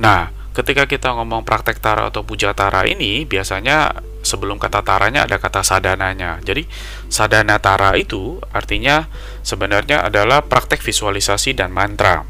Nah, 0.03 0.35
ketika 0.51 0.83
kita 0.91 1.15
ngomong 1.15 1.47
praktek 1.47 1.79
tara 1.79 2.11
atau 2.11 2.27
puja 2.27 2.51
tara 2.51 2.83
ini, 2.83 3.23
biasanya 3.23 4.03
sebelum 4.19 4.59
kata 4.59 4.83
taranya 4.83 5.23
ada 5.23 5.39
kata 5.39 5.63
sadananya. 5.63 6.43
Jadi, 6.43 6.67
sadana 7.07 7.55
tara 7.63 7.95
itu 7.95 8.43
artinya 8.51 9.07
sebenarnya 9.47 10.03
adalah 10.03 10.43
praktek 10.43 10.83
visualisasi 10.83 11.55
dan 11.55 11.71
mantra. 11.71 12.27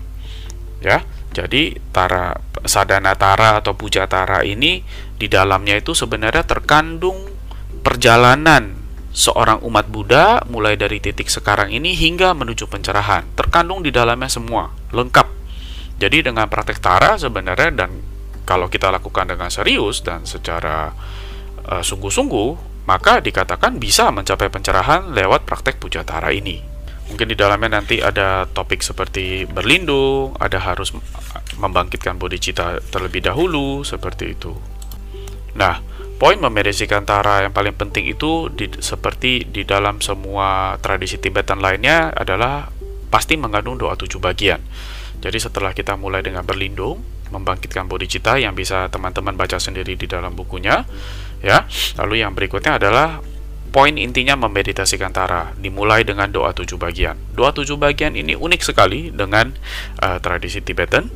Ya. 0.85 1.01
Jadi, 1.31 1.79
tara 1.95 2.37
sadana 2.67 3.17
tara 3.17 3.57
atau 3.57 3.73
puja 3.73 4.05
tara 4.05 4.45
ini 4.45 4.85
di 5.17 5.31
dalamnya 5.31 5.79
itu 5.79 5.95
sebenarnya 5.95 6.43
terkandung 6.43 7.30
perjalanan 7.81 8.77
seorang 9.11 9.59
umat 9.67 9.91
Buddha 9.91 10.45
mulai 10.47 10.79
dari 10.79 11.03
titik 11.03 11.27
sekarang 11.27 11.73
ini 11.73 11.91
hingga 11.97 12.31
menuju 12.31 12.69
pencerahan 12.71 13.27
terkandung 13.35 13.83
di 13.83 13.91
dalamnya 13.91 14.31
semua 14.31 14.71
lengkap 14.95 15.27
jadi 16.01 16.25
dengan 16.25 16.49
praktek 16.49 16.81
tara 16.81 17.13
sebenarnya 17.13 17.85
dan 17.85 17.91
kalau 18.41 18.73
kita 18.73 18.89
lakukan 18.89 19.29
dengan 19.29 19.53
serius 19.53 20.01
dan 20.01 20.25
secara 20.25 20.89
uh, 21.69 21.83
sungguh-sungguh, 21.85 22.83
maka 22.89 23.21
dikatakan 23.21 23.77
bisa 23.77 24.09
mencapai 24.09 24.49
pencerahan 24.49 25.13
lewat 25.13 25.45
praktek 25.45 25.77
puja 25.77 26.01
tara 26.01 26.33
ini. 26.33 26.57
Mungkin 27.13 27.27
di 27.29 27.37
dalamnya 27.37 27.77
nanti 27.77 28.01
ada 28.01 28.49
topik 28.49 28.81
seperti 28.81 29.45
berlindung, 29.45 30.33
ada 30.41 30.57
harus 30.57 30.89
membangkitkan 31.61 32.17
bodhicitta 32.17 32.81
terlebih 32.89 33.21
dahulu, 33.29 33.85
seperti 33.85 34.33
itu. 34.33 34.57
Nah, 35.53 35.83
poin 36.21 36.37
memeditasikan 36.37 37.01
tara 37.01 37.41
yang 37.41 37.49
paling 37.49 37.73
penting 37.73 38.05
itu 38.05 38.45
di, 38.53 38.69
seperti 38.77 39.49
di 39.49 39.65
dalam 39.65 40.05
semua 40.05 40.77
tradisi 40.77 41.17
Tibetan 41.17 41.57
lainnya 41.57 42.13
adalah 42.13 42.69
pasti 43.09 43.33
mengandung 43.41 43.81
doa 43.81 43.97
tujuh 43.97 44.21
bagian. 44.21 44.61
Jadi 45.17 45.41
setelah 45.41 45.73
kita 45.73 45.97
mulai 45.97 46.21
dengan 46.21 46.45
berlindung, 46.45 47.01
membangkitkan 47.33 47.89
bodhicitta 47.89 48.37
yang 48.37 48.53
bisa 48.53 48.85
teman-teman 48.93 49.33
baca 49.33 49.57
sendiri 49.57 49.97
di 49.97 50.05
dalam 50.05 50.37
bukunya, 50.37 50.85
ya. 51.41 51.65
Lalu 51.97 52.21
yang 52.21 52.37
berikutnya 52.37 52.77
adalah 52.77 53.17
poin 53.71 53.95
intinya 53.95 54.35
memeditasikan 54.35 55.15
tara 55.15 55.55
dimulai 55.55 56.03
dengan 56.03 56.27
doa 56.27 56.51
tujuh 56.51 56.75
bagian. 56.75 57.15
Doa 57.31 57.55
tujuh 57.55 57.79
bagian 57.79 58.19
ini 58.19 58.35
unik 58.35 58.61
sekali 58.61 59.09
dengan 59.09 59.55
uh, 60.03 60.19
tradisi 60.19 60.59
Tibetan. 60.59 61.07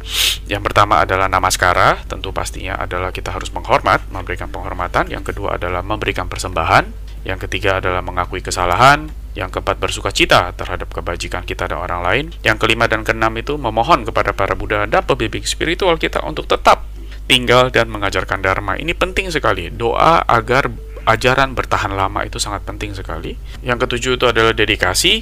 Yang 0.48 0.72
pertama 0.72 1.04
adalah 1.04 1.28
namaskara, 1.28 2.02
tentu 2.08 2.32
pastinya 2.32 2.80
adalah 2.80 3.12
kita 3.12 3.36
harus 3.36 3.52
menghormat, 3.52 4.08
memberikan 4.10 4.48
penghormatan. 4.48 5.12
Yang 5.12 5.36
kedua 5.36 5.60
adalah 5.60 5.84
memberikan 5.84 6.32
persembahan. 6.32 7.06
Yang 7.28 7.50
ketiga 7.50 7.84
adalah 7.84 8.00
mengakui 8.00 8.40
kesalahan. 8.40 9.12
Yang 9.36 9.60
keempat 9.60 9.78
bersuka 9.84 10.16
cita 10.16 10.56
terhadap 10.56 10.88
kebajikan 10.96 11.44
kita 11.44 11.68
dan 11.68 11.84
orang 11.84 12.02
lain. 12.08 12.26
Yang 12.40 12.64
kelima 12.64 12.88
dan 12.88 13.04
keenam 13.04 13.36
itu 13.36 13.60
memohon 13.60 14.08
kepada 14.08 14.32
para 14.32 14.56
Buddha 14.56 14.88
dan 14.88 15.04
pembimbing 15.04 15.44
spiritual 15.44 16.00
kita 16.00 16.24
untuk 16.24 16.48
tetap 16.48 16.88
tinggal 17.28 17.68
dan 17.74 17.92
mengajarkan 17.92 18.40
dharma. 18.40 18.80
Ini 18.80 18.96
penting 18.96 19.28
sekali. 19.34 19.68
Doa 19.74 20.24
agar 20.24 20.72
ajaran 21.06 21.54
bertahan 21.54 21.94
lama 21.94 22.26
itu 22.26 22.42
sangat 22.42 22.66
penting 22.66 22.98
sekali. 22.98 23.38
Yang 23.62 23.88
ketujuh 23.88 24.12
itu 24.18 24.26
adalah 24.26 24.52
dedikasi, 24.52 25.22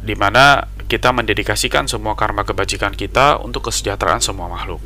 di 0.00 0.14
mana 0.18 0.66
kita 0.90 1.14
mendedikasikan 1.14 1.86
semua 1.86 2.18
karma 2.18 2.42
kebajikan 2.42 2.92
kita 2.92 3.38
untuk 3.38 3.70
kesejahteraan 3.70 4.18
semua 4.18 4.50
makhluk. 4.50 4.82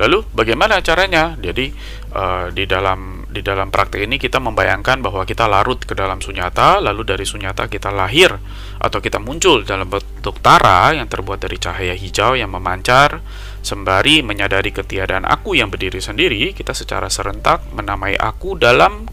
Lalu 0.00 0.24
bagaimana 0.32 0.80
caranya? 0.80 1.36
Jadi 1.36 1.76
uh, 2.16 2.48
di 2.48 2.64
dalam 2.64 3.28
di 3.28 3.44
dalam 3.44 3.68
praktek 3.68 4.08
ini 4.08 4.16
kita 4.16 4.40
membayangkan 4.40 5.04
bahwa 5.04 5.28
kita 5.28 5.44
larut 5.44 5.76
ke 5.84 5.92
dalam 5.92 6.24
sunyata, 6.24 6.80
lalu 6.80 7.04
dari 7.04 7.28
sunyata 7.28 7.68
kita 7.68 7.92
lahir 7.92 8.32
atau 8.80 8.96
kita 8.96 9.20
muncul 9.20 9.60
dalam 9.60 9.92
bentuk 9.92 10.40
tara 10.40 10.96
yang 10.96 11.04
terbuat 11.04 11.44
dari 11.44 11.60
cahaya 11.60 11.92
hijau 11.92 12.32
yang 12.32 12.48
memancar, 12.48 13.20
sembari 13.60 14.24
menyadari 14.24 14.72
ketiadaan 14.72 15.28
aku 15.28 15.52
yang 15.52 15.68
berdiri 15.68 16.00
sendiri, 16.00 16.56
kita 16.56 16.72
secara 16.72 17.12
serentak 17.12 17.68
menamai 17.76 18.16
aku 18.16 18.56
dalam 18.56 19.04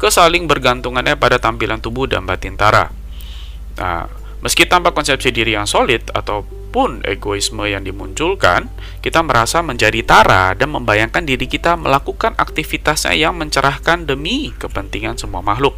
kesaling 0.00 0.48
bergantungannya 0.48 1.20
pada 1.20 1.36
tampilan 1.36 1.78
tubuh 1.84 2.08
dan 2.08 2.24
batin 2.24 2.56
Tara. 2.56 2.88
Nah, 3.76 4.08
meski 4.40 4.64
tanpa 4.64 4.96
konsepsi 4.96 5.28
diri 5.28 5.52
yang 5.52 5.68
solid 5.68 6.08
ataupun 6.16 7.04
egoisme 7.04 7.68
yang 7.68 7.84
dimunculkan, 7.84 8.72
kita 9.04 9.20
merasa 9.20 9.60
menjadi 9.60 10.00
Tara 10.02 10.56
dan 10.56 10.72
membayangkan 10.72 11.28
diri 11.28 11.44
kita 11.44 11.76
melakukan 11.76 12.32
aktivitasnya 12.40 13.12
yang 13.12 13.36
mencerahkan 13.36 14.08
demi 14.08 14.56
kepentingan 14.56 15.20
semua 15.20 15.44
makhluk. 15.44 15.76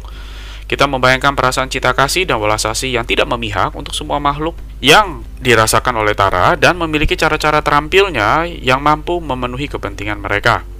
Kita 0.63 0.87
membayangkan 0.87 1.35
perasaan 1.35 1.67
cita 1.67 1.91
kasih 1.91 2.23
dan 2.23 2.39
welas 2.39 2.63
asih 2.63 2.95
yang 2.95 3.03
tidak 3.03 3.27
memihak 3.27 3.75
untuk 3.75 3.91
semua 3.91 4.23
makhluk 4.23 4.55
yang 4.79 5.27
dirasakan 5.43 5.99
oleh 5.99 6.15
Tara 6.15 6.55
dan 6.55 6.79
memiliki 6.79 7.19
cara-cara 7.19 7.59
terampilnya 7.59 8.47
yang 8.47 8.79
mampu 8.79 9.19
memenuhi 9.19 9.67
kepentingan 9.67 10.23
mereka. 10.23 10.72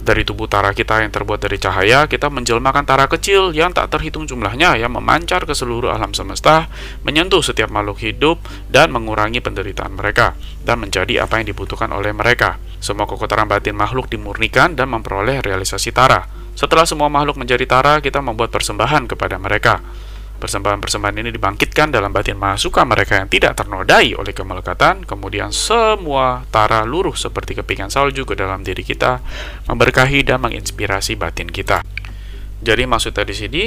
Dari 0.00 0.24
tubuh 0.24 0.48
tara 0.48 0.72
kita 0.72 1.04
yang 1.04 1.12
terbuat 1.12 1.44
dari 1.44 1.60
cahaya, 1.60 2.08
kita 2.08 2.32
menjelmakan 2.32 2.88
tara 2.88 3.04
kecil 3.04 3.52
yang 3.52 3.76
tak 3.76 3.92
terhitung 3.92 4.24
jumlahnya 4.24 4.80
yang 4.80 4.96
memancar 4.96 5.44
ke 5.44 5.52
seluruh 5.52 5.92
alam 5.92 6.16
semesta, 6.16 6.72
menyentuh 7.04 7.44
setiap 7.44 7.68
makhluk 7.68 8.00
hidup 8.00 8.40
dan 8.72 8.88
mengurangi 8.96 9.44
penderitaan 9.44 9.92
mereka 9.92 10.32
dan 10.64 10.80
menjadi 10.80 11.28
apa 11.28 11.44
yang 11.44 11.52
dibutuhkan 11.52 11.92
oleh 11.92 12.16
mereka. 12.16 12.56
Semua 12.80 13.04
kekotoran 13.04 13.44
batin 13.44 13.76
makhluk 13.76 14.08
dimurnikan 14.08 14.72
dan 14.72 14.88
memperoleh 14.88 15.44
realisasi 15.44 15.92
tara. 15.92 16.24
Setelah 16.56 16.88
semua 16.88 17.12
makhluk 17.12 17.36
menjadi 17.36 17.68
tara, 17.68 18.00
kita 18.00 18.24
membuat 18.24 18.48
persembahan 18.48 19.04
kepada 19.04 19.36
mereka. 19.36 19.84
Persembahan-persembahan 20.40 21.20
ini 21.20 21.30
dibangkitkan 21.36 21.92
dalam 21.92 22.16
batin 22.16 22.40
mahasuka 22.40 22.80
mereka 22.88 23.20
yang 23.20 23.28
tidak 23.28 23.60
ternodai 23.60 24.16
oleh 24.16 24.32
kemelekatan, 24.32 25.04
kemudian 25.04 25.52
semua 25.52 26.48
tara 26.48 26.88
luruh 26.88 27.12
seperti 27.12 27.52
kepingan 27.60 27.92
salju 27.92 28.24
ke 28.24 28.32
dalam 28.32 28.64
diri 28.64 28.80
kita, 28.80 29.20
memberkahi 29.68 30.24
dan 30.24 30.40
menginspirasi 30.40 31.20
batin 31.20 31.52
kita. 31.52 31.84
Jadi 32.64 32.88
maksudnya 32.88 33.28
di 33.28 33.36
sini 33.36 33.64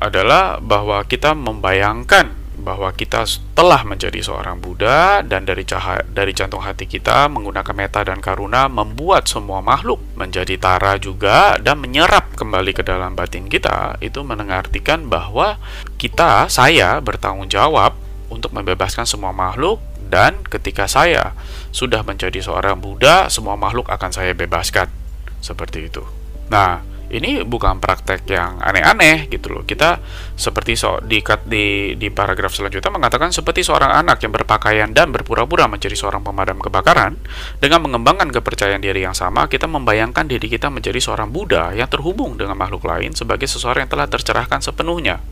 adalah 0.00 0.56
bahwa 0.56 1.04
kita 1.04 1.36
membayangkan 1.36 2.45
bahwa 2.66 2.90
kita 2.90 3.22
telah 3.54 3.86
menjadi 3.86 4.18
seorang 4.18 4.58
Buddha 4.58 5.22
dan 5.22 5.46
dari 5.46 5.62
cahaya 5.62 6.02
dari 6.10 6.34
jantung 6.34 6.66
hati 6.66 6.90
kita 6.90 7.30
menggunakan 7.30 7.70
meta 7.70 8.02
dan 8.02 8.18
karuna 8.18 8.66
membuat 8.66 9.30
semua 9.30 9.62
makhluk 9.62 10.02
menjadi 10.18 10.58
tara 10.58 10.98
juga 10.98 11.54
dan 11.62 11.78
menyerap 11.78 12.34
kembali 12.34 12.74
ke 12.74 12.82
dalam 12.82 13.14
batin 13.14 13.46
kita 13.46 14.02
itu 14.02 14.26
mengartikan 14.26 15.06
bahwa 15.06 15.62
kita 15.94 16.50
saya 16.50 16.98
bertanggung 16.98 17.46
jawab 17.46 17.94
untuk 18.26 18.50
membebaskan 18.50 19.06
semua 19.06 19.30
makhluk 19.30 19.78
dan 20.10 20.42
ketika 20.50 20.90
saya 20.90 21.38
sudah 21.70 22.02
menjadi 22.02 22.42
seorang 22.42 22.82
Buddha 22.82 23.30
semua 23.30 23.54
makhluk 23.54 23.86
akan 23.86 24.10
saya 24.10 24.34
bebaskan 24.34 24.90
seperti 25.38 25.86
itu. 25.86 26.02
Nah, 26.50 26.82
ini 27.06 27.46
bukan 27.46 27.78
praktek 27.78 28.26
yang 28.26 28.58
aneh-aneh 28.58 29.30
gitu 29.30 29.54
loh. 29.54 29.62
Kita 29.62 30.02
seperti 30.34 30.74
so, 30.74 30.98
di, 30.98 31.22
di 31.46 31.94
di 31.94 32.08
paragraf 32.10 32.50
selanjutnya 32.50 32.90
mengatakan 32.90 33.30
seperti 33.30 33.62
seorang 33.62 33.94
anak 33.94 34.18
yang 34.26 34.34
berpakaian 34.34 34.90
dan 34.90 35.14
berpura-pura 35.14 35.70
menjadi 35.70 35.94
seorang 35.94 36.26
pemadam 36.26 36.58
kebakaran 36.58 37.14
dengan 37.62 37.86
mengembangkan 37.86 38.34
kepercayaan 38.34 38.82
diri 38.82 39.06
yang 39.06 39.14
sama, 39.14 39.46
kita 39.46 39.70
membayangkan 39.70 40.26
diri 40.26 40.50
kita 40.50 40.66
menjadi 40.66 40.98
seorang 40.98 41.30
Buddha 41.30 41.70
yang 41.78 41.86
terhubung 41.86 42.34
dengan 42.34 42.58
makhluk 42.58 42.82
lain 42.82 43.14
sebagai 43.14 43.46
seseorang 43.46 43.86
yang 43.86 43.92
telah 43.94 44.10
tercerahkan 44.10 44.58
sepenuhnya. 44.58 45.22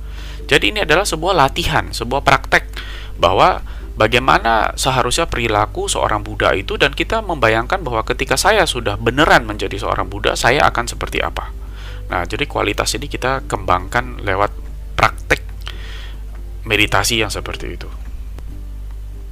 Jadi 0.46 0.70
ini 0.70 0.86
adalah 0.86 1.02
sebuah 1.02 1.34
latihan, 1.34 1.90
sebuah 1.90 2.22
praktek 2.22 2.70
bahwa 3.18 3.64
bagaimana 3.98 4.74
seharusnya 4.78 5.26
perilaku 5.26 5.90
seorang 5.90 6.22
Buddha 6.22 6.52
itu 6.54 6.78
dan 6.78 6.92
kita 6.94 7.22
membayangkan 7.22 7.82
bahwa 7.82 8.06
ketika 8.06 8.38
saya 8.38 8.66
sudah 8.66 8.98
beneran 8.98 9.46
menjadi 9.48 9.74
seorang 9.74 10.06
Buddha, 10.06 10.38
saya 10.38 10.66
akan 10.68 10.84
seperti 10.86 11.18
apa. 11.18 11.63
Nah, 12.12 12.22
jadi 12.28 12.44
kualitas 12.44 12.92
ini 12.96 13.08
kita 13.08 13.48
kembangkan 13.48 14.20
lewat 14.20 14.52
praktek 14.98 15.40
meditasi 16.68 17.20
yang 17.20 17.32
seperti 17.32 17.76
itu. 17.76 17.88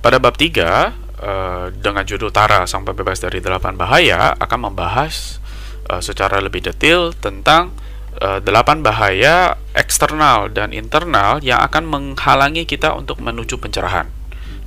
Pada 0.02 0.18
bab 0.18 0.34
3, 0.34 0.92
eh, 1.22 1.66
dengan 1.78 2.02
judul 2.02 2.34
Tara 2.34 2.66
sampai 2.66 2.92
bebas 2.92 3.22
dari 3.22 3.38
delapan 3.38 3.78
bahaya 3.78 4.34
akan 4.36 4.72
membahas 4.72 5.38
eh, 5.88 6.02
secara 6.02 6.42
lebih 6.42 6.64
detail 6.64 7.14
tentang 7.14 7.70
eh, 8.18 8.42
delapan 8.42 8.82
bahaya 8.82 9.56
eksternal 9.76 10.50
dan 10.50 10.74
internal 10.74 11.38
yang 11.40 11.62
akan 11.62 11.86
menghalangi 11.86 12.66
kita 12.66 12.92
untuk 12.96 13.22
menuju 13.22 13.60
pencerahan. 13.62 14.10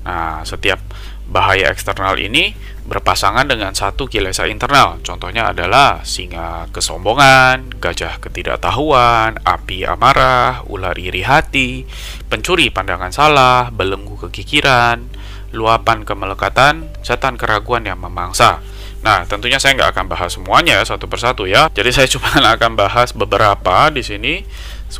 Nah, 0.05 0.45
setiap 0.45 0.84
bahaya 1.29 1.73
eksternal 1.73 2.17
ini 2.21 2.53
berpasangan 2.85 3.49
dengan 3.49 3.73
satu 3.73 4.05
kilesa 4.05 4.45
internal. 4.45 5.01
Contohnya 5.01 5.49
adalah 5.49 6.05
singa 6.05 6.69
kesombongan, 6.69 7.81
gajah 7.81 8.21
ketidaktahuan, 8.21 9.41
api 9.41 9.89
amarah, 9.89 10.61
ular 10.69 10.93
iri 10.95 11.25
hati, 11.25 11.89
pencuri 12.29 12.69
pandangan 12.69 13.09
salah, 13.09 13.73
belenggu 13.73 14.29
kekikiran, 14.29 15.01
luapan 15.49 16.05
kemelekatan, 16.05 16.93
setan 17.01 17.41
keraguan 17.41 17.89
yang 17.89 17.97
memangsa. 17.97 18.61
Nah, 19.01 19.25
tentunya 19.25 19.57
saya 19.57 19.77
nggak 19.77 19.97
akan 19.97 20.05
bahas 20.09 20.33
semuanya 20.33 20.81
satu 20.85 21.09
persatu 21.09 21.49
ya. 21.49 21.69
Jadi 21.73 21.89
saya 21.89 22.07
cuma 22.13 22.29
akan 22.37 22.77
bahas 22.77 23.13
beberapa 23.17 23.89
di 23.89 24.05
sini. 24.05 24.45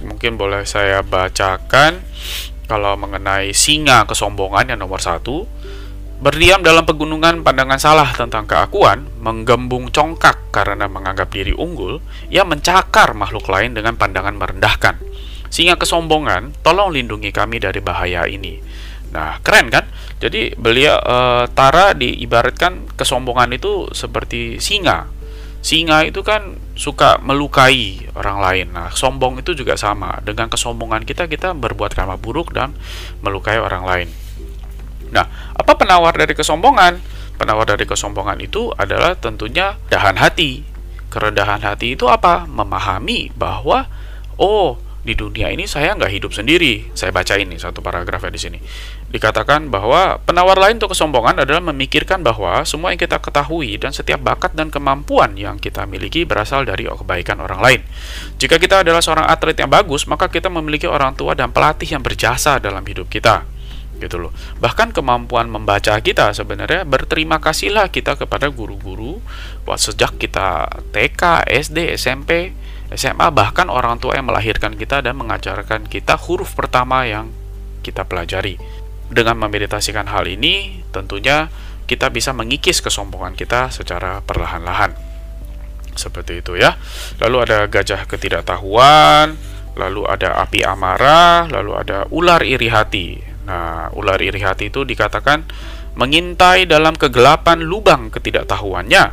Mungkin 0.02 0.42
boleh 0.42 0.66
saya 0.66 1.06
bacakan 1.06 2.02
kalau 2.66 2.98
mengenai 2.98 3.54
singa 3.54 4.10
kesombongan 4.10 4.74
yang 4.74 4.82
nomor 4.82 4.98
satu 4.98 5.46
Berdiam 6.16 6.64
dalam 6.64 6.88
pegunungan 6.88 7.44
pandangan 7.44 7.76
salah 7.76 8.08
tentang 8.16 8.48
keakuan, 8.48 9.04
menggembung 9.20 9.92
congkak 9.92 10.48
karena 10.48 10.88
menganggap 10.88 11.28
diri 11.28 11.52
unggul, 11.52 12.00
ia 12.32 12.48
mencakar 12.48 13.12
makhluk 13.12 13.52
lain 13.52 13.76
dengan 13.76 14.00
pandangan 14.00 14.40
merendahkan. 14.40 14.96
Sehingga 15.52 15.76
kesombongan, 15.76 16.56
tolong 16.64 16.96
lindungi 16.96 17.36
kami 17.36 17.60
dari 17.60 17.84
bahaya 17.84 18.24
ini. 18.32 18.64
Nah, 19.12 19.44
keren 19.44 19.68
kan? 19.68 19.92
Jadi 20.24 20.56
beliau 20.56 20.96
e, 21.04 21.18
Tara 21.52 21.92
diibaratkan 21.92 22.96
kesombongan 22.96 23.52
itu 23.52 23.92
seperti 23.92 24.64
singa. 24.64 25.12
Singa 25.60 26.08
itu 26.08 26.24
kan 26.24 26.56
suka 26.80 27.20
melukai 27.20 28.08
orang 28.16 28.38
lain. 28.40 28.68
Nah, 28.72 28.92
sombong 28.92 29.44
itu 29.44 29.52
juga 29.52 29.76
sama. 29.76 30.20
Dengan 30.24 30.48
kesombongan 30.48 31.04
kita 31.04 31.28
kita 31.28 31.52
berbuat 31.56 31.92
karma 31.92 32.16
buruk 32.16 32.56
dan 32.56 32.72
melukai 33.20 33.60
orang 33.60 33.84
lain. 33.84 34.10
Nah, 35.16 35.56
apa 35.56 35.72
penawar 35.80 36.12
dari 36.20 36.36
kesombongan? 36.36 37.00
Penawar 37.40 37.64
dari 37.64 37.88
kesombongan 37.88 38.44
itu 38.44 38.76
adalah 38.76 39.16
tentunya 39.16 39.80
dahan 39.88 40.20
hati. 40.20 40.68
Kerendahan 41.08 41.64
hati 41.64 41.96
itu 41.96 42.12
apa? 42.12 42.44
Memahami 42.44 43.32
bahwa 43.32 43.88
oh 44.36 44.76
di 45.06 45.14
dunia 45.14 45.54
ini 45.54 45.70
saya 45.70 45.96
nggak 45.96 46.12
hidup 46.12 46.36
sendiri. 46.36 46.92
Saya 46.92 47.16
baca 47.16 47.40
ini 47.40 47.56
satu 47.56 47.80
paragrafnya 47.80 48.34
di 48.34 48.42
sini. 48.42 48.60
Dikatakan 49.08 49.72
bahwa 49.72 50.20
penawar 50.28 50.60
lain 50.60 50.82
untuk 50.82 50.92
kesombongan 50.92 51.48
adalah 51.48 51.64
memikirkan 51.72 52.20
bahwa 52.20 52.68
semua 52.68 52.92
yang 52.92 53.00
kita 53.00 53.24
ketahui 53.24 53.80
dan 53.80 53.96
setiap 53.96 54.20
bakat 54.20 54.52
dan 54.52 54.68
kemampuan 54.68 55.40
yang 55.40 55.56
kita 55.62 55.88
miliki 55.88 56.28
berasal 56.28 56.68
dari 56.68 56.90
kebaikan 56.92 57.40
orang 57.40 57.64
lain. 57.64 57.82
Jika 58.36 58.60
kita 58.60 58.84
adalah 58.84 59.00
seorang 59.00 59.30
atlet 59.32 59.56
yang 59.56 59.72
bagus, 59.72 60.10
maka 60.12 60.28
kita 60.28 60.52
memiliki 60.52 60.90
orang 60.90 61.16
tua 61.16 61.38
dan 61.38 61.56
pelatih 61.56 61.88
yang 61.96 62.04
berjasa 62.04 62.60
dalam 62.60 62.84
hidup 62.84 63.08
kita 63.08 63.55
gitu 64.00 64.20
loh. 64.20 64.32
Bahkan 64.60 64.92
kemampuan 64.92 65.48
membaca 65.48 65.96
kita 66.00 66.36
sebenarnya 66.36 66.84
berterima 66.84 67.40
kasihlah 67.40 67.90
kita 67.90 68.20
kepada 68.20 68.52
guru-guru 68.52 69.20
sejak 69.76 70.16
kita 70.22 70.68
TK, 70.94 71.48
SD, 71.50 71.96
SMP, 71.96 72.54
SMA 72.94 73.28
bahkan 73.34 73.68
orang 73.68 73.98
tua 73.98 74.16
yang 74.16 74.30
melahirkan 74.30 74.78
kita 74.78 75.02
dan 75.02 75.18
mengajarkan 75.18 75.90
kita 75.90 76.16
huruf 76.16 76.54
pertama 76.54 77.04
yang 77.10 77.34
kita 77.82 78.06
pelajari. 78.06 78.62
Dengan 79.06 79.38
memeditasikan 79.38 80.10
hal 80.10 80.26
ini, 80.26 80.82
tentunya 80.90 81.50
kita 81.86 82.10
bisa 82.10 82.34
mengikis 82.34 82.82
kesombongan 82.82 83.38
kita 83.38 83.70
secara 83.70 84.22
perlahan-lahan. 84.26 84.98
Seperti 85.94 86.42
itu 86.42 86.58
ya. 86.58 86.78
Lalu 87.22 87.38
ada 87.46 87.70
gajah 87.70 88.10
ketidaktahuan, 88.10 89.38
lalu 89.78 90.02
ada 90.10 90.42
api 90.42 90.66
amarah, 90.66 91.46
lalu 91.52 91.72
ada 91.78 92.10
ular 92.10 92.42
iri 92.42 92.70
hati. 92.74 93.35
Nah, 93.46 93.94
ular 93.94 94.18
iri 94.22 94.42
hati 94.42 94.74
itu 94.74 94.82
dikatakan 94.82 95.46
mengintai 95.96 96.68
dalam 96.68 96.98
kegelapan 96.98 97.64
lubang 97.64 98.12
ketidaktahuannya, 98.12 99.04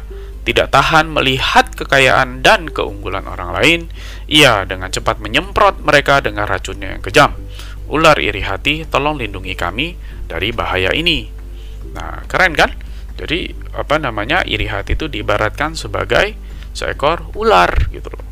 tidak 0.43 0.75
tahan 0.75 1.07
melihat 1.13 1.71
kekayaan 1.71 2.43
dan 2.43 2.67
keunggulan 2.67 3.23
orang 3.31 3.55
lain, 3.55 3.81
ia 4.27 4.67
dengan 4.67 4.91
cepat 4.91 5.23
menyemprot 5.23 5.85
mereka 5.87 6.19
dengan 6.19 6.51
racunnya 6.51 6.99
yang 6.99 7.03
kejam. 7.05 7.31
Ular 7.87 8.19
iri 8.19 8.43
hati, 8.43 8.89
tolong 8.89 9.21
lindungi 9.21 9.55
kami 9.55 9.95
dari 10.27 10.51
bahaya 10.51 10.91
ini. 10.97 11.29
Nah, 11.95 12.25
keren 12.27 12.57
kan? 12.57 12.73
Jadi, 13.21 13.53
apa 13.77 14.01
namanya? 14.01 14.43
Iri 14.43 14.67
hati 14.67 14.97
itu 14.97 15.07
diibaratkan 15.07 15.77
sebagai 15.77 16.35
seekor 16.73 17.31
ular 17.37 17.71
gitu 17.93 18.09
loh. 18.11 18.25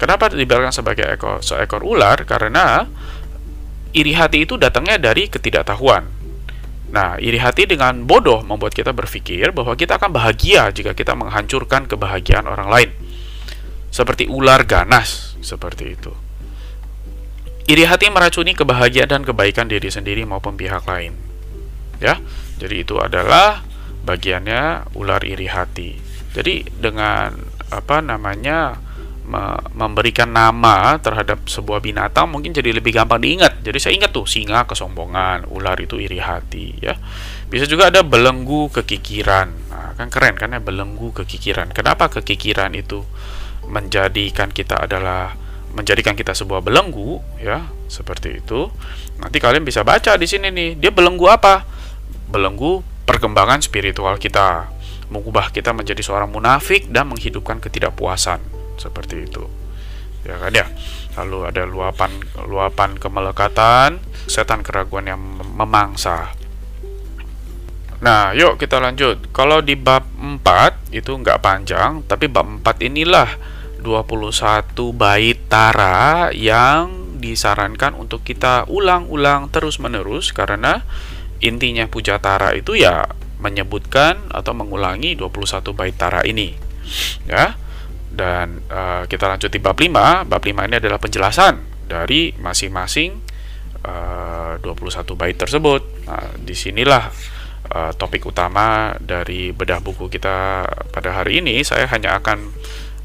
Kenapa 0.00 0.32
diibaratkan 0.32 0.72
sebagai 0.72 1.04
ekor, 1.04 1.44
seekor 1.44 1.84
ular? 1.84 2.24
Karena 2.24 2.88
iri 3.90 4.12
hati 4.14 4.46
itu 4.46 4.54
datangnya 4.60 4.98
dari 4.98 5.26
ketidaktahuan. 5.26 6.06
Nah, 6.90 7.22
iri 7.22 7.38
hati 7.38 7.70
dengan 7.70 8.02
bodoh 8.02 8.42
membuat 8.42 8.74
kita 8.74 8.90
berpikir 8.90 9.54
bahwa 9.54 9.78
kita 9.78 9.94
akan 9.98 10.10
bahagia 10.10 10.74
jika 10.74 10.90
kita 10.90 11.14
menghancurkan 11.14 11.86
kebahagiaan 11.86 12.50
orang 12.50 12.68
lain. 12.70 12.90
Seperti 13.94 14.26
ular 14.26 14.66
ganas, 14.66 15.38
seperti 15.38 15.94
itu. 15.94 16.10
Iri 17.70 17.86
hati 17.86 18.10
meracuni 18.10 18.58
kebahagiaan 18.58 19.06
dan 19.06 19.22
kebaikan 19.22 19.70
diri 19.70 19.86
sendiri 19.86 20.26
maupun 20.26 20.58
pihak 20.58 20.82
lain. 20.90 21.14
Ya, 22.02 22.18
jadi 22.58 22.82
itu 22.82 22.98
adalah 22.98 23.62
bagiannya 24.02 24.90
ular 24.98 25.22
iri 25.22 25.46
hati. 25.46 25.94
Jadi 26.34 26.66
dengan 26.66 27.38
apa 27.70 28.02
namanya 28.02 28.82
memberikan 29.74 30.26
nama 30.26 30.98
terhadap 30.98 31.46
sebuah 31.46 31.78
binatang 31.78 32.26
mungkin 32.28 32.50
jadi 32.50 32.74
lebih 32.74 32.98
gampang 32.98 33.22
diingat. 33.22 33.62
Jadi 33.62 33.78
saya 33.78 33.92
ingat 33.94 34.10
tuh 34.10 34.26
singa 34.26 34.66
kesombongan, 34.66 35.46
ular 35.48 35.78
itu 35.78 36.02
iri 36.02 36.18
hati 36.18 36.74
ya. 36.82 36.98
Bisa 37.46 37.66
juga 37.70 37.90
ada 37.90 38.02
belenggu 38.02 38.70
kekikiran. 38.74 39.48
Nah, 39.70 39.90
kan 39.94 40.10
keren 40.10 40.34
kan 40.34 40.50
ya 40.54 40.60
belenggu 40.60 41.14
kekikiran. 41.14 41.70
Kenapa 41.70 42.10
kekikiran 42.10 42.74
itu 42.74 43.06
menjadikan 43.70 44.50
kita 44.50 44.82
adalah 44.86 45.38
menjadikan 45.70 46.18
kita 46.18 46.34
sebuah 46.34 46.66
belenggu 46.66 47.22
ya, 47.38 47.70
seperti 47.86 48.42
itu. 48.42 48.66
Nanti 49.22 49.38
kalian 49.38 49.62
bisa 49.62 49.86
baca 49.86 50.18
di 50.18 50.26
sini 50.26 50.50
nih, 50.50 50.70
dia 50.74 50.90
belenggu 50.90 51.30
apa? 51.30 51.62
Belenggu 52.26 52.82
perkembangan 53.06 53.62
spiritual 53.62 54.18
kita, 54.18 54.66
mengubah 55.14 55.54
kita 55.54 55.70
menjadi 55.70 56.02
seorang 56.02 56.34
munafik 56.34 56.90
dan 56.90 57.06
menghidupkan 57.06 57.62
ketidakpuasan 57.62 58.59
seperti 58.80 59.28
itu. 59.28 59.44
Ya 60.24 60.40
kan 60.40 60.52
ya. 60.56 60.64
Lalu 61.20 61.52
ada 61.52 61.62
luapan 61.68 62.12
luapan 62.48 62.96
kemelekatan 62.96 64.00
setan 64.24 64.64
keraguan 64.64 65.08
yang 65.08 65.20
memangsa. 65.56 66.32
Nah 68.00 68.32
yuk 68.32 68.56
kita 68.56 68.80
lanjut. 68.80 69.28
Kalau 69.36 69.60
di 69.60 69.76
bab 69.76 70.08
4 70.16 70.96
itu 70.96 71.12
nggak 71.12 71.40
panjang 71.44 72.00
tapi 72.08 72.32
bab 72.32 72.48
4 72.64 72.88
inilah 72.88 73.28
21 73.80 74.76
bait 74.96 75.38
tara 75.48 76.32
yang 76.32 77.20
disarankan 77.20 77.92
untuk 77.96 78.24
kita 78.24 78.64
ulang-ulang 78.68 79.52
terus-menerus 79.52 80.32
karena 80.32 80.84
intinya 81.40 81.84
puja 81.88 82.16
tara 82.20 82.56
itu 82.56 82.76
ya 82.76 83.08
menyebutkan 83.40 84.28
atau 84.32 84.52
mengulangi 84.52 85.16
21 85.16 85.76
bait 85.76 85.96
tara 85.96 86.24
ini. 86.24 86.56
Ya 87.28 87.56
dan 88.20 88.60
uh, 88.68 89.08
kita 89.08 89.24
lanjut 89.24 89.48
di 89.48 89.56
bab 89.56 89.80
5. 89.80 90.28
Bab 90.28 90.42
5 90.44 90.68
ini 90.68 90.76
adalah 90.76 91.00
penjelasan 91.00 91.88
dari 91.88 92.36
masing-masing 92.36 93.16
eh, 93.80 94.60
uh, 94.60 94.60
21 94.60 95.16
bait 95.16 95.32
tersebut. 95.40 96.04
Nah, 96.04 96.36
di 96.36 96.52
sinilah 96.52 97.08
uh, 97.72 97.96
topik 97.96 98.28
utama 98.28 98.92
dari 99.00 99.56
bedah 99.56 99.80
buku 99.80 100.12
kita 100.12 100.68
pada 100.92 101.16
hari 101.16 101.40
ini. 101.40 101.64
Saya 101.64 101.88
hanya 101.88 102.20
akan 102.20 102.38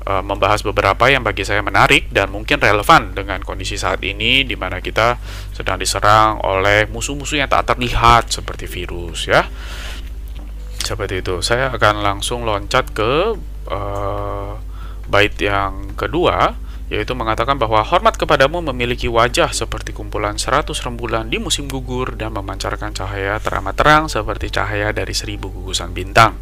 uh, 0.04 0.20
membahas 0.20 0.68
beberapa 0.68 1.08
yang 1.08 1.24
bagi 1.24 1.48
saya 1.48 1.64
menarik 1.64 2.12
dan 2.12 2.28
mungkin 2.28 2.60
relevan 2.60 3.16
dengan 3.16 3.40
kondisi 3.40 3.80
saat 3.80 4.04
ini 4.04 4.44
di 4.44 4.60
mana 4.60 4.84
kita 4.84 5.16
sedang 5.56 5.80
diserang 5.80 6.44
oleh 6.44 6.92
musuh-musuh 6.92 7.40
yang 7.40 7.48
tak 7.48 7.72
terlihat 7.72 8.36
seperti 8.36 8.68
virus 8.68 9.32
ya. 9.32 9.48
Seperti 10.84 11.24
itu. 11.24 11.40
Saya 11.40 11.72
akan 11.72 12.04
langsung 12.04 12.44
loncat 12.44 12.92
ke 12.92 13.34
uh, 13.72 14.65
bait 15.10 15.34
yang 15.42 15.94
kedua 15.94 16.66
yaitu 16.86 17.18
mengatakan 17.18 17.58
bahwa 17.58 17.82
hormat 17.82 18.14
kepadamu 18.14 18.62
memiliki 18.62 19.10
wajah 19.10 19.50
seperti 19.50 19.90
kumpulan 19.90 20.38
seratus 20.38 20.86
rembulan 20.86 21.26
di 21.26 21.42
musim 21.42 21.66
gugur 21.66 22.14
dan 22.14 22.38
memancarkan 22.38 22.94
cahaya 22.94 23.42
teramat 23.42 23.74
terang 23.74 24.04
seperti 24.06 24.54
cahaya 24.54 24.94
dari 24.94 25.18
seribu 25.18 25.50
gugusan 25.50 25.98
bintang. 25.98 26.38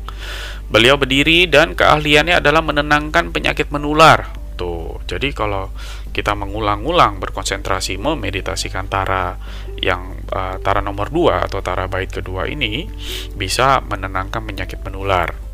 Beliau 0.68 1.00
berdiri 1.00 1.48
dan 1.48 1.80
keahliannya 1.80 2.44
adalah 2.44 2.60
menenangkan 2.60 3.32
penyakit 3.32 3.72
menular. 3.72 4.36
Tuh, 4.60 5.00
jadi 5.08 5.32
kalau 5.32 5.72
kita 6.12 6.36
mengulang-ulang 6.36 7.24
berkonsentrasi 7.24 7.98
memeditasikan 7.98 8.86
tara 8.92 9.40
yang 9.80 10.28
uh, 10.30 10.60
tara 10.62 10.84
nomor 10.84 11.10
dua 11.10 11.48
atau 11.48 11.64
tara 11.64 11.90
bait 11.90 12.12
kedua 12.12 12.46
ini 12.52 12.86
bisa 13.34 13.80
menenangkan 13.82 14.44
penyakit 14.44 14.84
menular. 14.84 15.53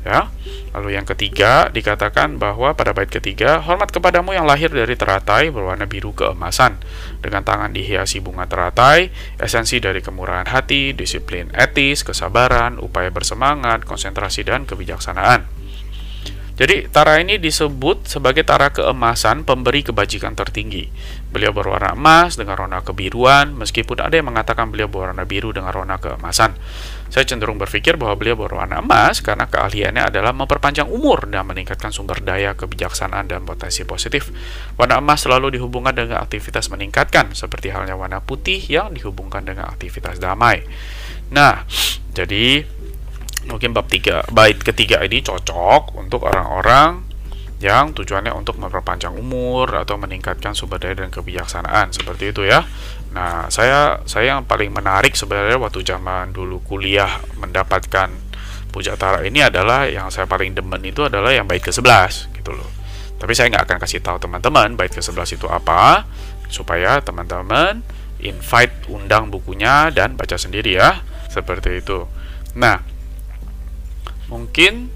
Ya. 0.00 0.32
Lalu 0.72 0.96
yang 0.96 1.04
ketiga 1.04 1.68
dikatakan 1.68 2.40
bahwa 2.40 2.72
pada 2.72 2.96
bait 2.96 3.12
ketiga 3.12 3.60
hormat 3.60 3.92
kepadamu 3.92 4.32
yang 4.32 4.48
lahir 4.48 4.72
dari 4.72 4.96
teratai 4.96 5.52
berwarna 5.52 5.84
biru 5.84 6.16
keemasan 6.16 6.80
dengan 7.20 7.44
tangan 7.44 7.74
dihiasi 7.74 8.24
bunga 8.24 8.48
teratai, 8.48 9.12
esensi 9.36 9.76
dari 9.76 10.00
kemurahan 10.00 10.48
hati, 10.48 10.96
disiplin 10.96 11.52
etis, 11.52 12.00
kesabaran, 12.00 12.80
upaya 12.80 13.12
bersemangat, 13.12 13.84
konsentrasi 13.84 14.46
dan 14.48 14.64
kebijaksanaan. 14.64 15.60
Jadi 16.60 16.92
Tara 16.92 17.16
ini 17.16 17.40
disebut 17.40 18.04
sebagai 18.04 18.44
Tara 18.44 18.68
keemasan 18.68 19.48
pemberi 19.48 19.80
kebajikan 19.80 20.36
tertinggi. 20.36 20.92
Beliau 21.30 21.54
berwarna 21.54 21.94
emas 21.94 22.34
dengan 22.34 22.58
rona 22.58 22.82
kebiruan, 22.82 23.54
meskipun 23.54 24.02
ada 24.02 24.18
yang 24.18 24.26
mengatakan 24.26 24.74
beliau 24.74 24.90
berwarna 24.90 25.22
biru 25.22 25.54
dengan 25.54 25.70
rona 25.70 26.02
keemasan. 26.02 26.58
Saya 27.10 27.26
cenderung 27.26 27.58
berpikir 27.58 27.94
bahwa 27.94 28.18
beliau 28.18 28.34
berwarna 28.34 28.82
emas 28.82 29.22
karena 29.22 29.46
keahliannya 29.46 30.10
adalah 30.10 30.34
memperpanjang 30.34 30.90
umur 30.90 31.30
dan 31.30 31.46
meningkatkan 31.46 31.94
sumber 31.94 32.22
daya 32.22 32.58
kebijaksanaan 32.58 33.30
dan 33.30 33.42
potensi 33.46 33.86
positif. 33.86 34.30
Warna 34.74 34.98
emas 34.98 35.22
selalu 35.22 35.58
dihubungkan 35.58 35.94
dengan 35.94 36.22
aktivitas 36.22 36.70
meningkatkan, 36.70 37.34
seperti 37.34 37.70
halnya 37.70 37.94
warna 37.94 38.18
putih 38.22 38.58
yang 38.66 38.90
dihubungkan 38.90 39.46
dengan 39.46 39.70
aktivitas 39.70 40.18
damai. 40.18 40.66
Nah, 41.30 41.62
jadi 42.10 42.66
mungkin 43.46 43.70
bab 43.74 43.86
tiga 43.86 44.26
bait 44.30 44.58
ketiga 44.58 45.00
ini 45.02 45.22
cocok 45.22 45.98
untuk 45.98 46.26
orang-orang 46.26 47.09
yang 47.60 47.92
tujuannya 47.92 48.32
untuk 48.32 48.56
memperpanjang 48.56 49.12
umur 49.12 49.84
atau 49.84 50.00
meningkatkan 50.00 50.56
sumber 50.56 50.80
daya 50.80 51.04
dan 51.04 51.12
kebijaksanaan 51.12 51.92
seperti 51.92 52.32
itu 52.32 52.48
ya. 52.48 52.64
Nah, 53.12 53.52
saya 53.52 54.00
saya 54.08 54.36
yang 54.36 54.48
paling 54.48 54.72
menarik 54.72 55.12
sebenarnya 55.12 55.60
waktu 55.60 55.84
zaman 55.84 56.32
dulu 56.32 56.64
kuliah 56.64 57.20
mendapatkan 57.36 58.30
Pujatara 58.70 59.26
ini 59.26 59.42
adalah 59.42 59.90
yang 59.90 60.14
saya 60.14 60.30
paling 60.30 60.54
demen 60.54 60.78
itu 60.86 61.02
adalah 61.02 61.34
yang 61.34 61.44
bait 61.50 61.58
ke-11 61.58 62.30
gitu 62.38 62.54
loh. 62.54 62.70
Tapi 63.18 63.34
saya 63.34 63.50
nggak 63.50 63.66
akan 63.66 63.78
kasih 63.82 63.98
tahu 63.98 64.22
teman-teman 64.22 64.78
bait 64.78 64.94
ke-11 64.94 65.36
itu 65.36 65.46
apa 65.50 66.06
supaya 66.46 67.02
teman-teman 67.02 67.82
invite 68.22 68.86
undang 68.86 69.28
bukunya 69.28 69.90
dan 69.90 70.14
baca 70.14 70.38
sendiri 70.38 70.78
ya. 70.78 71.02
Seperti 71.26 71.82
itu. 71.82 72.06
Nah, 72.54 72.78
mungkin 74.30 74.90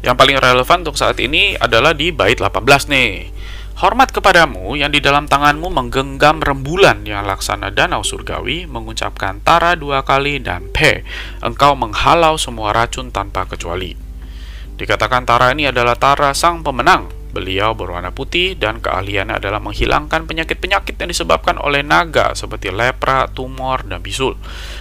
yang 0.00 0.16
paling 0.16 0.40
relevan 0.40 0.80
untuk 0.80 0.96
saat 0.96 1.20
ini 1.20 1.56
adalah 1.60 1.92
di 1.92 2.08
bait 2.12 2.40
18 2.40 2.88
nih. 2.88 3.28
Hormat 3.80 4.12
kepadamu 4.12 4.76
yang 4.76 4.92
di 4.92 5.00
dalam 5.00 5.24
tanganmu 5.24 5.72
menggenggam 5.72 6.44
rembulan 6.44 7.00
yang 7.08 7.24
laksana 7.24 7.72
danau 7.72 8.04
surgawi, 8.04 8.68
mengucapkan 8.68 9.40
tara 9.40 9.72
dua 9.72 10.04
kali 10.04 10.36
dan 10.36 10.68
pe, 10.68 11.00
engkau 11.40 11.72
menghalau 11.72 12.36
semua 12.36 12.76
racun 12.76 13.08
tanpa 13.08 13.48
kecuali. 13.48 13.96
Dikatakan 14.76 15.24
tara 15.24 15.52
ini 15.56 15.72
adalah 15.72 15.96
tara 15.96 16.36
sang 16.36 16.60
pemenang, 16.60 17.08
Beliau 17.30 17.78
berwarna 17.78 18.10
putih 18.10 18.58
dan 18.58 18.82
keahliannya 18.82 19.38
adalah 19.38 19.62
menghilangkan 19.62 20.26
penyakit-penyakit 20.26 20.98
yang 20.98 21.10
disebabkan 21.14 21.62
oleh 21.62 21.86
naga 21.86 22.34
seperti 22.34 22.74
lepra, 22.74 23.30
tumor, 23.30 23.86
dan 23.86 24.02
bisul. 24.02 24.34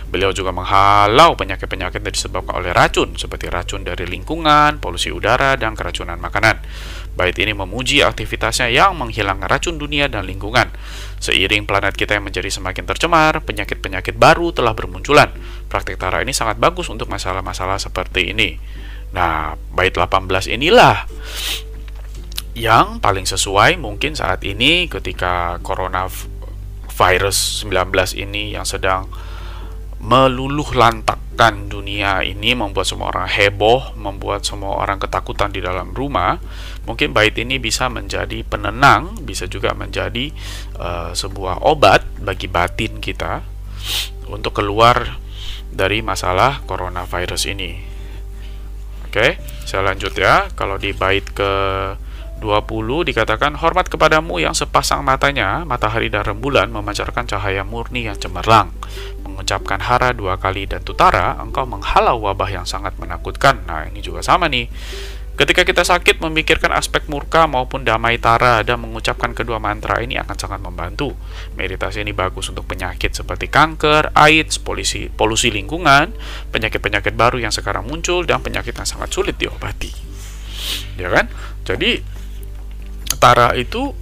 Beliau 0.10 0.34
juga 0.34 0.50
menghalau 0.50 1.38
penyakit-penyakit 1.38 2.02
yang 2.02 2.10
disebabkan 2.14 2.58
oleh 2.58 2.74
racun 2.74 3.14
seperti 3.14 3.54
racun 3.54 3.86
dari 3.86 4.10
lingkungan, 4.10 4.82
polusi 4.82 5.14
udara, 5.14 5.54
dan 5.62 5.78
keracunan 5.78 6.18
makanan. 6.18 6.58
Bait 7.14 7.38
ini 7.38 7.54
memuji 7.54 8.02
aktivitasnya 8.02 8.74
yang 8.74 8.98
menghilangkan 8.98 9.46
racun 9.46 9.78
dunia 9.78 10.10
dan 10.10 10.26
lingkungan. 10.26 10.74
Seiring 11.22 11.70
planet 11.70 11.94
kita 11.94 12.18
yang 12.18 12.26
menjadi 12.26 12.50
semakin 12.50 12.90
tercemar, 12.90 13.46
penyakit-penyakit 13.46 14.18
baru 14.18 14.50
telah 14.58 14.74
bermunculan. 14.74 15.30
Praktik 15.70 16.02
Tara 16.02 16.26
ini 16.26 16.34
sangat 16.34 16.58
bagus 16.58 16.90
untuk 16.90 17.12
masalah-masalah 17.14 17.78
seperti 17.78 18.34
ini. 18.34 18.58
Nah, 19.14 19.58
bait 19.74 19.94
18 19.94 20.50
inilah 20.50 21.06
yang 22.60 23.00
paling 23.00 23.24
sesuai 23.24 23.80
mungkin 23.80 24.20
saat 24.20 24.44
ini 24.44 24.92
ketika 24.92 25.64
coronavirus 25.64 27.64
19 27.64 27.72
ini 28.20 28.52
yang 28.52 28.68
sedang 28.68 29.08
meluluh 30.00 30.68
lantakkan 30.76 31.72
dunia 31.72 32.24
ini 32.24 32.56
membuat 32.56 32.88
semua 32.88 33.16
orang 33.16 33.32
heboh, 33.32 33.96
membuat 33.96 34.44
semua 34.44 34.80
orang 34.80 35.00
ketakutan 35.00 35.56
di 35.56 35.64
dalam 35.64 35.96
rumah, 35.96 36.40
mungkin 36.84 37.16
bait 37.16 37.36
ini 37.40 37.60
bisa 37.60 37.88
menjadi 37.88 38.44
penenang, 38.44 39.24
bisa 39.24 39.48
juga 39.48 39.76
menjadi 39.76 40.32
uh, 40.80 41.12
sebuah 41.16 41.64
obat 41.64 42.04
bagi 42.20 42.48
batin 42.48 43.00
kita 43.00 43.44
untuk 44.32 44.60
keluar 44.60 45.20
dari 45.72 46.00
masalah 46.00 46.64
coronavirus 46.64 47.44
ini. 47.52 47.72
Oke, 49.08 49.36
saya 49.68 49.84
lanjut 49.84 50.16
ya. 50.16 50.48
Kalau 50.56 50.80
di 50.80 50.96
bait 50.96 51.28
ke 51.28 51.52
20 52.40 53.04
dikatakan 53.06 53.60
hormat 53.60 53.92
kepadamu 53.92 54.40
yang 54.40 54.56
sepasang 54.56 55.04
matanya, 55.04 55.68
matahari 55.68 56.08
dan 56.08 56.24
rembulan 56.24 56.72
memancarkan 56.72 57.28
cahaya 57.28 57.68
murni 57.68 58.08
yang 58.08 58.16
cemerlang. 58.16 58.72
Mengucapkan 59.22 59.84
hara 59.84 60.16
dua 60.16 60.40
kali 60.40 60.66
dan 60.66 60.82
tutara, 60.82 61.36
engkau 61.38 61.68
menghalau 61.68 62.18
wabah 62.24 62.50
yang 62.50 62.66
sangat 62.66 62.96
menakutkan. 62.98 63.62
Nah, 63.68 63.86
ini 63.92 64.00
juga 64.00 64.24
sama 64.24 64.48
nih. 64.48 64.72
Ketika 65.40 65.64
kita 65.64 65.88
sakit, 65.88 66.20
memikirkan 66.20 66.76
aspek 66.76 67.08
murka 67.08 67.48
maupun 67.48 67.88
damai 67.88 68.20
tara 68.20 68.60
dan 68.60 68.84
mengucapkan 68.84 69.32
kedua 69.32 69.56
mantra 69.56 70.04
ini 70.04 70.20
akan 70.20 70.36
sangat 70.36 70.60
membantu. 70.60 71.16
Meditasi 71.56 72.04
ini 72.04 72.12
bagus 72.12 72.52
untuk 72.52 72.68
penyakit 72.68 73.16
seperti 73.16 73.48
kanker, 73.48 74.12
AIDS, 74.20 74.60
polusi, 74.60 75.08
polusi 75.08 75.48
lingkungan, 75.48 76.12
penyakit-penyakit 76.52 77.16
baru 77.16 77.40
yang 77.40 77.56
sekarang 77.56 77.88
muncul, 77.88 78.28
dan 78.28 78.44
penyakit 78.44 78.76
yang 78.76 78.84
sangat 78.84 79.16
sulit 79.16 79.40
diobati. 79.40 79.92
Ya 81.00 81.08
kan? 81.08 81.32
Jadi 81.64 82.19
Tara 83.18 83.58
itu 83.58 83.96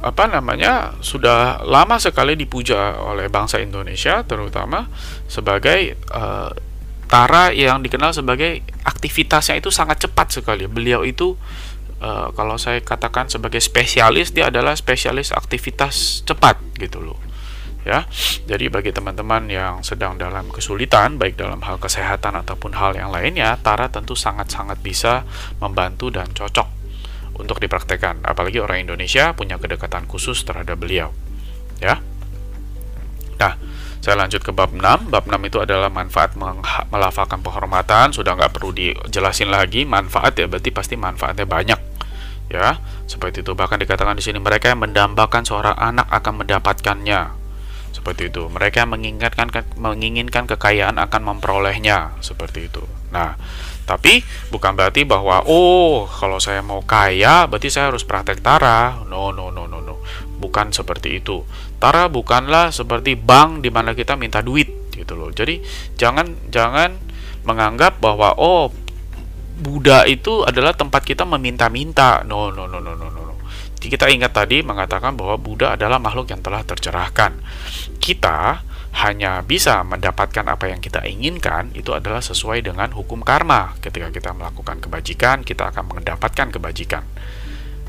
apa 0.00 0.24
namanya 0.24 0.96
sudah 1.04 1.60
lama 1.60 2.00
sekali 2.00 2.32
dipuja 2.32 2.96
oleh 3.04 3.28
bangsa 3.28 3.60
Indonesia 3.60 4.24
terutama 4.24 4.88
sebagai 5.28 5.96
uh, 6.16 6.48
Tara 7.10 7.50
yang 7.50 7.82
dikenal 7.82 8.14
sebagai 8.14 8.62
aktivitasnya 8.86 9.58
itu 9.58 9.74
sangat 9.74 10.06
cepat 10.06 10.30
sekali. 10.30 10.70
Beliau 10.70 11.02
itu 11.02 11.34
uh, 11.98 12.30
kalau 12.38 12.54
saya 12.54 12.78
katakan 12.78 13.26
sebagai 13.26 13.58
spesialis 13.58 14.30
dia 14.30 14.46
adalah 14.46 14.78
spesialis 14.78 15.34
aktivitas 15.34 16.22
cepat 16.22 16.62
gitu 16.78 17.02
loh. 17.02 17.18
Ya. 17.82 18.06
Jadi 18.46 18.70
bagi 18.70 18.94
teman-teman 18.94 19.50
yang 19.50 19.82
sedang 19.82 20.22
dalam 20.22 20.54
kesulitan 20.54 21.18
baik 21.18 21.34
dalam 21.34 21.58
hal 21.66 21.82
kesehatan 21.82 22.38
ataupun 22.46 22.78
hal 22.78 22.94
yang 22.94 23.10
lainnya, 23.10 23.58
Tara 23.58 23.90
tentu 23.90 24.14
sangat-sangat 24.14 24.78
bisa 24.78 25.26
membantu 25.58 26.14
dan 26.14 26.30
cocok 26.30 26.79
untuk 27.40 27.58
dipraktekkan. 27.58 28.20
Apalagi 28.22 28.60
orang 28.60 28.84
Indonesia 28.84 29.32
punya 29.32 29.56
kedekatan 29.56 30.04
khusus 30.06 30.44
terhadap 30.44 30.76
beliau. 30.76 31.10
Ya. 31.80 32.04
Nah, 33.40 33.56
saya 34.00 34.16
lanjut 34.16 34.40
ke 34.40 34.52
bab 34.52 34.72
6. 34.72 35.12
Bab 35.12 35.24
6 35.28 35.36
itu 35.44 35.60
adalah 35.60 35.92
manfaat 35.92 36.32
melafalkan 36.88 37.44
penghormatan. 37.44 38.12
Sudah 38.16 38.32
nggak 38.36 38.52
perlu 38.56 38.72
dijelasin 38.72 39.52
lagi 39.52 39.84
manfaat 39.84 40.36
ya, 40.40 40.48
berarti 40.48 40.72
pasti 40.72 40.96
manfaatnya 40.96 41.44
banyak. 41.44 41.80
Ya, 42.50 42.82
seperti 43.06 43.46
itu. 43.46 43.54
Bahkan 43.54 43.78
dikatakan 43.78 44.18
di 44.18 44.24
sini 44.24 44.42
mereka 44.42 44.72
yang 44.72 44.82
mendambakan 44.82 45.46
seorang 45.46 45.76
anak 45.76 46.08
akan 46.10 46.42
mendapatkannya. 46.42 47.38
Seperti 47.94 48.32
itu. 48.32 48.48
Mereka 48.48 48.82
yang 48.82 48.90
menginginkan 48.96 49.48
menginginkan 49.78 50.44
kekayaan 50.48 50.98
akan 50.98 51.22
memperolehnya. 51.30 52.16
Seperti 52.24 52.72
itu. 52.72 52.82
Nah, 53.14 53.36
tapi 53.90 54.22
bukan 54.54 54.78
berarti 54.78 55.02
bahwa 55.02 55.42
oh 55.50 56.06
kalau 56.06 56.38
saya 56.38 56.62
mau 56.62 56.78
kaya 56.86 57.50
berarti 57.50 57.74
saya 57.74 57.90
harus 57.90 58.06
praktek 58.06 58.38
tara. 58.38 59.02
No 59.10 59.34
no 59.34 59.50
no 59.50 59.66
no 59.66 59.82
no. 59.82 59.98
Bukan 60.38 60.70
seperti 60.70 61.18
itu. 61.18 61.42
Tara 61.82 62.06
bukanlah 62.06 62.70
seperti 62.70 63.18
bank 63.18 63.66
di 63.66 63.74
mana 63.74 63.90
kita 63.98 64.14
minta 64.14 64.46
duit 64.46 64.94
gitu 64.94 65.18
loh. 65.18 65.34
Jadi 65.34 65.58
jangan 65.98 66.30
jangan 66.54 66.94
menganggap 67.42 67.98
bahwa 67.98 68.38
oh 68.38 68.70
Buddha 69.60 70.06
itu 70.06 70.46
adalah 70.46 70.70
tempat 70.70 71.02
kita 71.02 71.26
meminta-minta. 71.26 72.22
No 72.22 72.54
no 72.54 72.70
no 72.70 72.78
no 72.78 72.94
no 72.94 73.10
no. 73.10 73.34
Kita 73.80 74.06
ingat 74.06 74.38
tadi 74.38 74.62
mengatakan 74.62 75.18
bahwa 75.18 75.34
Buddha 75.34 75.74
adalah 75.74 75.98
makhluk 75.98 76.30
yang 76.30 76.46
telah 76.46 76.62
tercerahkan. 76.62 77.42
Kita 77.98 78.69
hanya 78.90 79.40
bisa 79.46 79.86
mendapatkan 79.86 80.42
apa 80.50 80.66
yang 80.66 80.82
kita 80.82 81.06
inginkan 81.06 81.70
itu 81.78 81.94
adalah 81.94 82.18
sesuai 82.18 82.66
dengan 82.66 82.90
hukum 82.90 83.22
karma. 83.22 83.78
Ketika 83.78 84.10
kita 84.10 84.30
melakukan 84.34 84.82
kebajikan, 84.82 85.46
kita 85.46 85.70
akan 85.70 85.98
mendapatkan 85.98 86.48
kebajikan. 86.50 87.06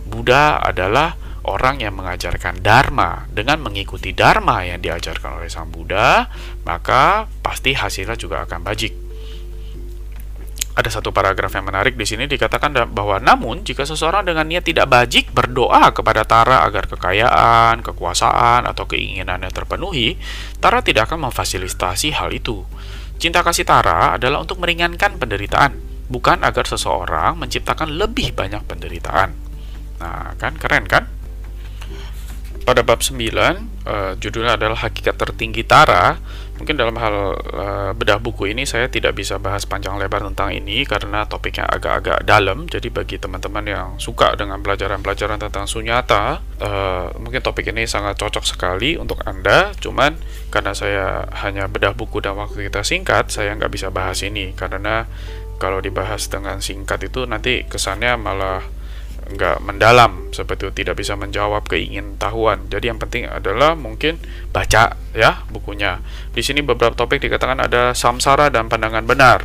Buddha 0.05 0.61
adalah 0.61 1.17
orang 1.45 1.81
yang 1.81 1.97
mengajarkan 1.97 2.61
dharma. 2.61 3.25
Dengan 3.33 3.65
mengikuti 3.65 4.13
dharma 4.13 4.61
yang 4.61 4.79
diajarkan 4.79 5.41
oleh 5.41 5.49
Sang 5.49 5.73
Buddha, 5.73 6.29
maka 6.67 7.25
pasti 7.41 7.73
hasilnya 7.73 8.15
juga 8.15 8.45
akan 8.45 8.61
bajik 8.61 9.10
ada 10.71 10.87
satu 10.87 11.11
paragraf 11.11 11.51
yang 11.51 11.67
menarik 11.67 11.99
di 11.99 12.07
sini 12.07 12.31
dikatakan 12.31 12.71
bahwa 12.95 13.19
namun 13.19 13.67
jika 13.67 13.83
seseorang 13.83 14.23
dengan 14.23 14.47
niat 14.47 14.63
tidak 14.63 14.87
bajik 14.87 15.27
berdoa 15.35 15.91
kepada 15.91 16.23
Tara 16.23 16.63
agar 16.63 16.87
kekayaan, 16.87 17.83
kekuasaan 17.83 18.63
atau 18.63 18.87
keinginannya 18.87 19.51
terpenuhi, 19.51 20.15
Tara 20.63 20.79
tidak 20.79 21.11
akan 21.11 21.27
memfasilitasi 21.27 22.15
hal 22.15 22.31
itu. 22.31 22.63
Cinta 23.19 23.43
kasih 23.43 23.67
Tara 23.67 24.15
adalah 24.15 24.39
untuk 24.39 24.63
meringankan 24.63 25.19
penderitaan, 25.19 25.75
bukan 26.07 26.39
agar 26.47 26.63
seseorang 26.63 27.35
menciptakan 27.35 27.91
lebih 27.99 28.31
banyak 28.31 28.63
penderitaan. 28.63 29.35
Nah, 29.99 30.33
kan 30.39 30.55
keren 30.55 30.87
kan? 30.87 31.05
Pada 32.63 32.85
bab 32.85 33.03
9, 33.03 33.11
uh, 33.11 33.51
eh, 33.85 34.11
judulnya 34.21 34.55
adalah 34.55 34.87
Hakikat 34.87 35.17
Tertinggi 35.17 35.65
Tara, 35.67 36.15
Mungkin 36.61 36.77
dalam 36.77 36.93
hal 37.01 37.15
uh, 37.33 37.91
bedah 37.97 38.21
buku 38.21 38.53
ini 38.53 38.69
saya 38.69 38.85
tidak 38.85 39.17
bisa 39.17 39.41
bahas 39.41 39.65
panjang 39.65 39.97
lebar 39.97 40.21
tentang 40.29 40.53
ini 40.53 40.85
karena 40.85 41.25
topiknya 41.25 41.65
agak-agak 41.65 42.21
dalam. 42.21 42.69
Jadi 42.69 42.93
bagi 42.93 43.17
teman-teman 43.17 43.65
yang 43.65 43.87
suka 43.97 44.37
dengan 44.37 44.61
pelajaran-pelajaran 44.61 45.41
tentang 45.41 45.65
sunyata, 45.65 46.37
uh, 46.61 47.17
mungkin 47.17 47.41
topik 47.41 47.73
ini 47.73 47.89
sangat 47.89 48.21
cocok 48.21 48.45
sekali 48.45 48.93
untuk 48.93 49.25
Anda. 49.25 49.73
Cuman 49.73 50.21
karena 50.53 50.77
saya 50.77 51.25
hanya 51.41 51.65
bedah 51.65 51.97
buku 51.97 52.21
dan 52.21 52.37
waktu 52.37 52.69
kita 52.69 52.85
singkat, 52.85 53.33
saya 53.33 53.57
nggak 53.57 53.73
bisa 53.73 53.89
bahas 53.89 54.21
ini 54.21 54.53
karena 54.53 55.09
kalau 55.57 55.81
dibahas 55.81 56.29
dengan 56.29 56.61
singkat 56.61 57.09
itu 57.09 57.25
nanti 57.25 57.65
kesannya 57.65 58.21
malah 58.21 58.61
nggak 59.21 59.63
mendalam 59.63 60.33
seperti 60.33 60.67
itu 60.67 60.83
tidak 60.83 60.99
bisa 60.99 61.13
menjawab 61.15 61.63
keingin 61.69 62.19
tahuan 62.19 62.67
jadi 62.67 62.91
yang 62.91 62.99
penting 62.99 63.29
adalah 63.29 63.77
mungkin 63.77 64.17
baca 64.51 64.95
ya 65.15 65.43
bukunya. 65.47 66.03
Di 66.31 66.43
sini 66.43 66.63
beberapa 66.63 66.95
topik 66.95 67.23
dikatakan 67.23 67.59
ada 67.59 67.91
samsara 67.95 68.51
dan 68.51 68.67
pandangan 68.67 69.07
benar. 69.07 69.43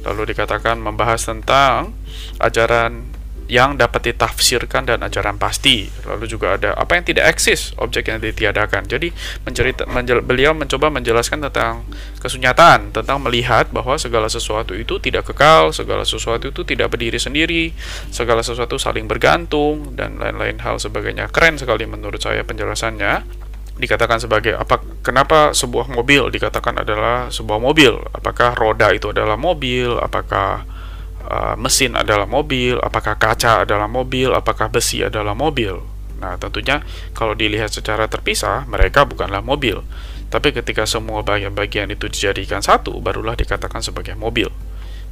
Lalu 0.00 0.32
dikatakan 0.32 0.80
membahas 0.80 1.22
tentang 1.28 1.92
ajaran 2.40 3.19
yang 3.50 3.74
dapat 3.74 4.14
ditafsirkan 4.14 4.86
dan 4.86 5.02
ajaran 5.02 5.34
pasti. 5.34 5.90
Lalu 6.06 6.30
juga 6.30 6.54
ada 6.54 6.78
apa 6.78 6.94
yang 6.94 7.02
tidak 7.02 7.34
eksis, 7.34 7.74
objek 7.82 8.06
yang 8.06 8.22
ditiadakan. 8.22 8.86
Jadi 8.86 9.10
mencerita, 9.42 9.90
menjel, 9.90 10.22
beliau 10.22 10.54
mencoba 10.54 10.86
menjelaskan 10.94 11.42
tentang 11.50 11.82
kesunyataan, 12.22 12.94
tentang 12.94 13.18
melihat 13.18 13.66
bahwa 13.74 13.98
segala 13.98 14.30
sesuatu 14.30 14.78
itu 14.78 15.02
tidak 15.02 15.34
kekal, 15.34 15.74
segala 15.74 16.06
sesuatu 16.06 16.54
itu 16.54 16.62
tidak 16.62 16.94
berdiri 16.94 17.18
sendiri, 17.18 17.74
segala 18.14 18.46
sesuatu 18.46 18.78
saling 18.78 19.10
bergantung 19.10 19.98
dan 19.98 20.22
lain-lain 20.22 20.62
hal 20.62 20.78
sebagainya. 20.78 21.26
Keren 21.34 21.58
sekali 21.58 21.90
menurut 21.90 22.22
saya 22.22 22.46
penjelasannya. 22.46 23.42
dikatakan 23.80 24.20
sebagai 24.20 24.60
apa 24.60 24.76
kenapa 25.00 25.56
sebuah 25.56 25.88
mobil 25.88 26.28
dikatakan 26.28 26.84
adalah 26.84 27.32
sebuah 27.32 27.56
mobil 27.56 27.96
apakah 28.12 28.52
roda 28.52 28.92
itu 28.92 29.08
adalah 29.08 29.40
mobil 29.40 29.96
apakah 29.96 30.68
uh, 31.26 31.54
mesin 31.60 31.96
adalah 31.98 32.24
mobil 32.24 32.78
apakah 32.80 33.16
kaca 33.20 33.64
adalah 33.64 33.90
mobil 33.90 34.32
apakah 34.32 34.72
besi 34.72 35.04
adalah 35.04 35.36
mobil. 35.36 35.82
Nah 36.20 36.36
tentunya 36.36 36.84
kalau 37.16 37.32
dilihat 37.32 37.72
secara 37.72 38.06
terpisah 38.06 38.68
mereka 38.68 39.08
bukanlah 39.08 39.40
mobil. 39.40 39.80
Tapi 40.30 40.54
ketika 40.54 40.86
semua 40.86 41.26
bagian-bagian 41.26 41.90
itu 41.90 42.06
dijadikan 42.06 42.62
satu 42.62 42.94
barulah 43.02 43.34
dikatakan 43.34 43.82
sebagai 43.82 44.14
mobil. 44.14 44.46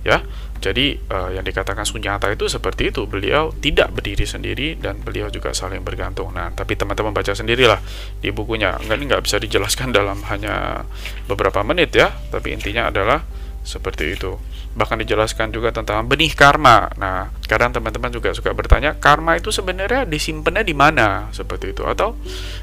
Ya 0.07 0.23
jadi 0.59 0.99
uh, 1.11 1.31
yang 1.31 1.47
dikatakan 1.47 1.87
Sunyata 1.87 2.27
itu 2.35 2.51
seperti 2.51 2.91
itu. 2.91 3.07
Beliau 3.07 3.55
tidak 3.63 3.95
berdiri 3.95 4.27
sendiri 4.27 4.75
dan 4.75 4.99
beliau 4.99 5.31
juga 5.31 5.55
saling 5.55 5.87
bergantung. 5.87 6.35
Nah 6.35 6.51
tapi 6.51 6.75
teman-teman 6.75 7.15
baca 7.15 7.31
sendirilah 7.31 7.79
di 8.19 8.35
bukunya. 8.35 8.75
Ini 8.83 8.99
nggak 8.99 9.23
bisa 9.23 9.39
dijelaskan 9.39 9.95
dalam 9.95 10.23
hanya 10.27 10.83
beberapa 11.31 11.63
menit 11.63 11.95
ya. 11.95 12.11
Tapi 12.11 12.59
intinya 12.59 12.91
adalah 12.91 13.23
seperti 13.69 14.17
itu. 14.17 14.41
Bahkan 14.73 15.05
dijelaskan 15.05 15.53
juga 15.53 15.69
tentang 15.69 16.09
benih 16.09 16.33
karma. 16.33 16.89
Nah 16.97 17.29
kadang 17.45 17.77
teman-teman 17.77 18.09
juga 18.09 18.33
suka 18.33 18.57
bertanya 18.57 18.97
karma 18.97 19.37
itu 19.37 19.53
sebenarnya 19.53 20.09
disimpannya 20.09 20.65
di 20.65 20.73
mana? 20.73 21.29
Seperti 21.37 21.77
itu. 21.77 21.85
Atau 21.85 22.17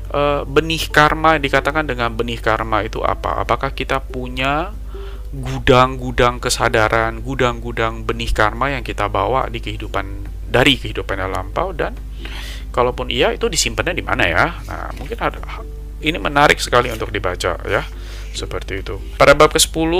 e, 0.09 0.41
benih 0.49 0.89
karma 0.89 1.37
dikatakan 1.37 1.85
dengan 1.85 2.17
benih 2.17 2.41
karma 2.41 2.81
itu 2.81 3.05
apa? 3.05 3.45
Apakah 3.45 3.77
kita 3.77 4.01
punya 4.01 4.73
gudang-gudang 5.29 6.41
kesadaran, 6.41 7.21
gudang-gudang 7.21 8.01
benih 8.01 8.33
karma 8.33 8.73
yang 8.73 8.81
kita 8.81 9.05
bawa 9.05 9.45
di 9.53 9.61
kehidupan 9.61 10.25
dari 10.49 10.81
kehidupan 10.81 11.21
yang 11.21 11.29
lampau? 11.29 11.69
Dan 11.69 11.93
kalaupun 12.73 13.13
iya 13.13 13.29
itu 13.29 13.45
disimpannya 13.45 13.93
di 13.93 14.01
mana 14.01 14.25
ya? 14.25 14.45
Nah, 14.65 14.89
mungkin 14.97 15.21
ada 15.21 15.37
ini 16.01 16.17
menarik 16.17 16.57
sekali 16.57 16.89
untuk 16.89 17.13
dibaca 17.13 17.61
ya. 17.69 17.83
Seperti 18.35 18.83
itu. 18.83 18.99
Pada 19.15 19.31
bab 19.31 19.55
ke-10 19.55 19.91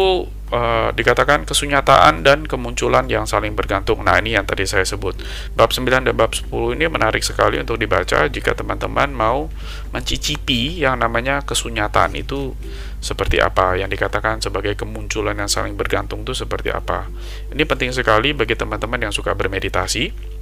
uh, 0.51 0.89
dikatakan 0.91 1.47
kesunyataan 1.47 2.21
dan 2.21 2.43
kemunculan 2.43 3.07
yang 3.07 3.23
saling 3.23 3.55
bergantung. 3.55 4.03
Nah, 4.03 4.19
ini 4.19 4.35
yang 4.35 4.43
tadi 4.43 4.67
saya 4.67 4.83
sebut. 4.83 5.15
Bab 5.55 5.71
9 5.71 6.03
dan 6.03 6.13
bab 6.13 6.35
10 6.35 6.51
ini 6.75 6.85
menarik 6.91 7.23
sekali 7.23 7.55
untuk 7.57 7.79
dibaca 7.79 8.27
jika 8.27 8.51
teman-teman 8.53 9.09
mau 9.15 9.47
mencicipi 9.95 10.83
yang 10.83 10.99
namanya 10.99 11.41
kesunyataan 11.47 12.13
itu 12.19 12.53
seperti 12.99 13.39
apa 13.39 13.79
yang 13.79 13.87
dikatakan 13.87 14.43
sebagai 14.43 14.75
kemunculan 14.75 15.37
yang 15.37 15.49
saling 15.49 15.79
bergantung 15.79 16.27
itu 16.27 16.35
seperti 16.35 16.75
apa. 16.75 17.07
Ini 17.55 17.63
penting 17.63 17.95
sekali 17.95 18.35
bagi 18.35 18.59
teman-teman 18.59 19.09
yang 19.09 19.13
suka 19.15 19.31
bermeditasi 19.31 20.35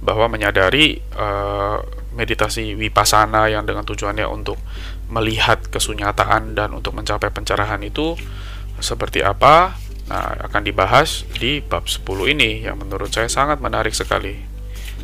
bahwa 0.00 0.32
menyadari 0.32 0.96
uh, 1.12 1.78
meditasi 2.16 2.74
wipasana 2.74 3.52
yang 3.52 3.68
dengan 3.68 3.84
tujuannya 3.86 4.26
untuk 4.26 4.56
melihat 5.10 5.66
kesunyataan 5.68 6.54
dan 6.54 6.72
untuk 6.72 6.94
mencapai 6.94 7.34
pencerahan 7.34 7.82
itu 7.82 8.14
seperti 8.78 9.20
apa? 9.26 9.76
Nah 10.08 10.38
akan 10.46 10.62
dibahas 10.64 11.28
di 11.38 11.62
bab 11.62 11.86
10 11.86 12.06
ini 12.34 12.66
yang 12.66 12.78
menurut 12.78 13.10
saya 13.10 13.26
sangat 13.26 13.58
menarik 13.58 13.92
sekali. 13.92 14.38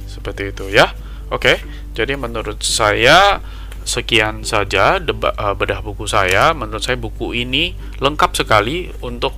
Seperti 0.07 0.55
itu 0.55 0.71
ya. 0.71 0.95
Oke 1.29 1.59
jadi 1.97 2.13
menurut 2.21 2.61
saya 2.61 3.41
sekian 3.87 4.45
saja 4.45 5.01
eh, 5.01 5.55
bedah 5.57 5.81
buku 5.81 6.05
saya. 6.05 6.53
Menurut 6.53 6.85
saya 6.85 7.01
buku 7.01 7.33
ini 7.33 7.73
lengkap 8.03 8.37
sekali 8.37 8.93
untuk 9.01 9.33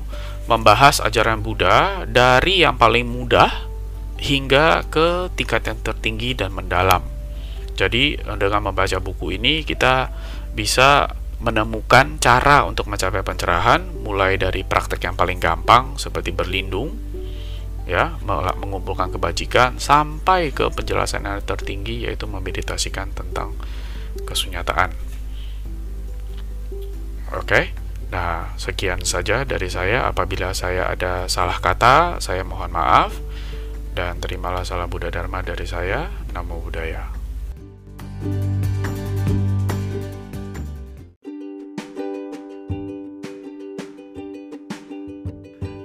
membahas 0.50 0.98
ajaran 1.04 1.44
Buddha 1.44 2.08
dari 2.08 2.66
yang 2.66 2.74
paling 2.80 3.06
mudah 3.06 3.52
hingga 4.18 4.82
ke 4.90 5.30
tingkat 5.38 5.70
yang 5.70 5.78
tertinggi 5.84 6.34
dan 6.34 6.50
mendalam. 6.50 7.04
Jadi 7.78 8.18
dengan 8.18 8.72
membaca 8.72 8.98
buku 8.98 9.38
ini 9.38 9.62
kita 9.62 10.10
bisa 10.58 11.14
menemukan 11.38 12.18
cara 12.18 12.66
untuk 12.66 12.90
mencapai 12.90 13.22
pencerahan 13.22 14.02
mulai 14.02 14.34
dari 14.34 14.66
praktek 14.66 15.06
yang 15.06 15.14
paling 15.14 15.38
gampang 15.38 15.94
seperti 15.94 16.34
berlindung 16.34 16.98
ya 17.86 18.18
mengumpulkan 18.58 19.14
kebajikan 19.14 19.78
sampai 19.78 20.50
ke 20.50 20.66
penjelasan 20.74 21.24
yang 21.24 21.38
tertinggi 21.46 22.10
yaitu 22.10 22.26
memeditasikan 22.26 23.14
tentang 23.14 23.54
kesunyataan. 24.26 24.92
Oke. 27.38 27.72
Nah, 28.08 28.56
sekian 28.56 29.04
saja 29.04 29.44
dari 29.44 29.68
saya. 29.68 30.08
Apabila 30.08 30.52
saya 30.56 30.88
ada 30.88 31.28
salah 31.28 31.60
kata, 31.60 32.20
saya 32.24 32.40
mohon 32.44 32.72
maaf 32.72 33.12
dan 33.92 34.16
terimalah 34.20 34.64
salam 34.64 34.88
Buddha 34.88 35.12
Dharma 35.12 35.44
dari 35.44 35.64
saya. 35.68 36.08
Namo 36.32 36.60
Buddhaya. 36.60 37.08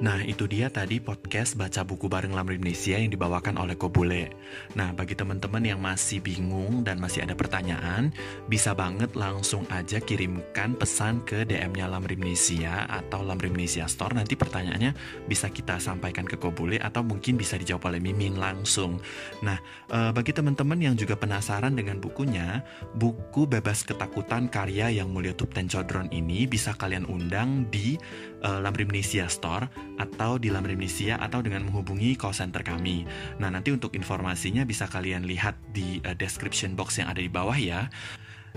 Nah, 0.03 0.19
itu 0.19 0.51
dia 0.51 0.67
tadi 0.67 0.99
podcast 0.99 1.55
baca 1.55 1.87
buku 1.87 2.11
bareng 2.11 2.35
Lamri 2.35 2.59
Indonesia 2.59 2.99
yang 2.99 3.07
dibawakan 3.07 3.55
oleh 3.55 3.79
Kobule. 3.79 4.35
Nah, 4.75 4.91
bagi 4.91 5.15
teman-teman 5.15 5.63
yang 5.63 5.79
masih 5.79 6.19
bingung 6.19 6.83
dan 6.83 6.99
masih 6.99 7.23
ada 7.23 7.39
pertanyaan, 7.39 8.11
bisa 8.51 8.75
banget 8.75 9.15
langsung 9.15 9.63
aja 9.71 10.03
kirimkan 10.03 10.75
pesan 10.75 11.23
ke 11.23 11.47
DM-nya 11.47 11.87
Lamri 11.87 12.19
Indonesia 12.19 12.83
atau 12.83 13.23
Lamri 13.23 13.47
Indonesia 13.47 13.87
Store. 13.87 14.11
Nanti 14.11 14.35
pertanyaannya 14.35 14.91
bisa 15.23 15.47
kita 15.47 15.79
sampaikan 15.79 16.27
ke 16.27 16.35
Kobule 16.35 16.83
atau 16.83 16.99
mungkin 16.99 17.39
bisa 17.39 17.55
dijawab 17.55 17.95
oleh 17.95 18.03
Mimin 18.03 18.35
langsung. 18.35 18.99
Nah, 19.39 19.55
e, 19.87 20.11
bagi 20.11 20.35
teman-teman 20.35 20.83
yang 20.83 20.99
juga 20.99 21.15
penasaran 21.15 21.79
dengan 21.79 22.03
bukunya, 22.03 22.59
buku 22.99 23.47
Bebas 23.47 23.87
Ketakutan 23.87 24.51
karya 24.51 24.99
yang 24.99 25.15
mulia 25.15 25.31
Tupten 25.31 25.71
Chodron 25.71 26.11
ini 26.11 26.43
bisa 26.43 26.75
kalian 26.75 27.07
undang 27.07 27.71
di 27.71 27.95
e, 28.43 28.49
Lamri 28.59 28.83
Indonesia 28.83 29.31
Store 29.31 29.92
atau 29.97 30.41
di 30.41 30.49
Lamri 30.49 30.73
Indonesia 30.73 31.17
atau 31.21 31.43
dengan 31.45 31.65
menghubungi 31.67 32.17
call 32.17 32.33
center 32.33 32.65
kami. 32.65 33.05
Nah, 33.37 33.53
nanti 33.53 33.69
untuk 33.69 33.93
informasinya 33.93 34.65
bisa 34.65 34.89
kalian 34.89 35.25
lihat 35.25 35.57
di 35.73 36.01
uh, 36.03 36.17
description 36.17 36.73
box 36.73 37.01
yang 37.01 37.09
ada 37.09 37.21
di 37.21 37.29
bawah 37.29 37.55
ya. 37.55 37.89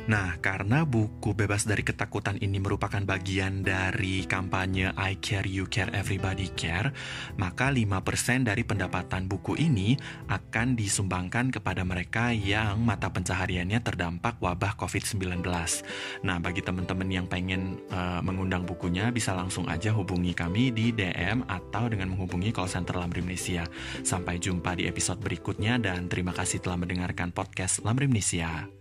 Nah, 0.04 0.37
karena 0.44 0.85
buku 0.85 1.32
Bebas 1.32 1.64
dari 1.64 1.80
Ketakutan 1.80 2.37
ini 2.37 2.61
merupakan 2.61 3.00
bagian 3.00 3.64
dari 3.64 4.28
kampanye 4.28 4.92
I 4.92 5.16
Care 5.24 5.48
You 5.48 5.64
Care 5.72 5.88
Everybody 5.96 6.52
Care, 6.52 6.92
maka 7.40 7.72
5% 7.72 8.44
dari 8.44 8.61
pendapatan 8.61 9.24
buku 9.24 9.56
ini 9.56 9.96
akan 10.28 10.76
disumbangkan 10.76 11.48
kepada 11.48 11.80
mereka 11.88 12.28
yang 12.37 12.85
mata 12.85 13.09
pencahariannya 13.09 13.80
terdampak 13.80 14.37
wabah 14.37 14.76
COVID-19. 14.76 15.40
Nah, 16.28 16.37
bagi 16.44 16.61
teman-teman 16.61 17.09
yang 17.09 17.24
pengen 17.24 17.80
uh, 17.88 18.20
mengundang 18.20 18.68
bukunya 18.68 19.09
bisa 19.09 19.32
langsung 19.32 19.64
aja 19.72 19.96
hubungi 19.96 20.37
kami 20.37 20.76
di 20.76 20.92
DM 20.92 21.48
atau 21.48 21.88
dengan 21.88 22.12
menghubungi 22.12 22.52
call 22.52 22.68
center 22.68 23.00
Lamri 23.00 23.24
Indonesia. 23.24 23.64
Sampai 24.04 24.37
jumpa 24.37 24.76
di 24.76 24.85
episode 24.85 25.24
berikutnya 25.24 25.80
dan 25.80 26.12
terima 26.12 26.37
kasih 26.37 26.61
telah 26.61 26.76
mendengarkan 26.76 27.32
podcast 27.32 27.80
Lamri 27.80 28.04
Indonesia. 28.04 28.75